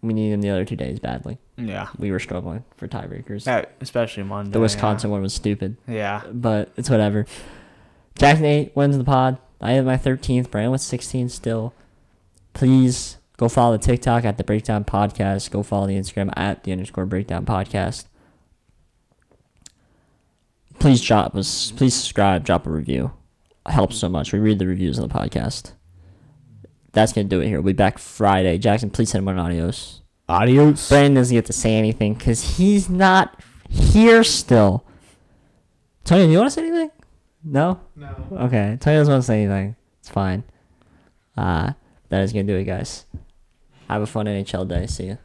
we 0.02 0.12
need 0.12 0.32
him 0.32 0.42
the 0.42 0.50
other 0.50 0.66
two 0.66 0.76
days 0.76 0.98
badly. 0.98 1.38
Yeah. 1.56 1.88
We 1.96 2.10
were 2.10 2.18
struggling 2.18 2.64
for 2.76 2.88
tiebreakers. 2.88 3.46
Yeah, 3.46 3.64
especially 3.80 4.24
Monday. 4.24 4.50
The 4.50 4.60
Wisconsin 4.60 5.10
one 5.10 5.22
was 5.22 5.32
stupid. 5.32 5.78
Yeah. 5.88 6.24
But 6.30 6.72
it's 6.76 6.90
whatever. 6.90 7.24
Jackson 8.18 8.44
8 8.44 8.76
wins 8.76 8.98
the 8.98 9.04
pod. 9.04 9.38
I 9.62 9.72
have 9.72 9.86
my 9.86 9.96
13th. 9.96 10.50
Brandon 10.50 10.72
with 10.72 10.82
16 10.82 11.30
still. 11.30 11.72
Please 12.52 13.16
go 13.38 13.48
follow 13.48 13.78
the 13.78 13.82
TikTok 13.82 14.26
at 14.26 14.36
the 14.36 14.44
Breakdown 14.44 14.84
Podcast. 14.84 15.50
Go 15.50 15.62
follow 15.62 15.86
the 15.86 15.96
Instagram 15.96 16.30
at 16.36 16.64
the 16.64 16.72
underscore 16.72 17.06
Breakdown 17.06 17.46
Podcast. 17.46 18.04
Please 20.82 21.00
drop 21.00 21.36
us. 21.36 21.70
Please 21.70 21.94
subscribe. 21.94 22.44
Drop 22.44 22.66
a 22.66 22.70
review. 22.70 23.12
It 23.68 23.70
helps 23.70 23.96
so 23.96 24.08
much. 24.08 24.32
We 24.32 24.40
read 24.40 24.58
the 24.58 24.66
reviews 24.66 24.98
on 24.98 25.06
the 25.06 25.14
podcast. 25.14 25.74
That's 26.90 27.12
gonna 27.12 27.28
do 27.28 27.40
it 27.40 27.46
here. 27.46 27.60
We'll 27.60 27.72
be 27.72 27.76
back 27.76 27.98
Friday. 27.98 28.58
Jackson, 28.58 28.90
please 28.90 29.10
send 29.10 29.22
him 29.22 29.28
an 29.28 29.38
adios. 29.38 30.00
Adios. 30.28 30.88
Brandon 30.88 31.14
doesn't 31.14 31.36
get 31.36 31.46
to 31.46 31.52
say 31.52 31.76
anything 31.76 32.14
because 32.14 32.56
he's 32.56 32.90
not 32.90 33.40
here 33.68 34.24
still. 34.24 34.84
Tony, 36.02 36.26
do 36.26 36.32
you 36.32 36.38
want 36.38 36.48
to 36.48 36.50
say 36.50 36.66
anything? 36.66 36.90
No? 37.44 37.78
No. 37.94 38.16
Okay. 38.32 38.76
Tony 38.80 38.96
doesn't 38.96 39.12
want 39.12 39.22
to 39.22 39.26
say 39.26 39.44
anything. 39.44 39.76
It's 40.00 40.08
fine. 40.08 40.42
Uh, 41.36 41.74
that 42.08 42.22
is 42.22 42.32
going 42.32 42.44
to 42.48 42.52
do 42.52 42.58
it, 42.58 42.64
guys. 42.64 43.06
Have 43.88 44.02
a 44.02 44.06
fun 44.06 44.26
NHL 44.26 44.66
day. 44.66 44.88
See 44.88 45.06
ya. 45.06 45.16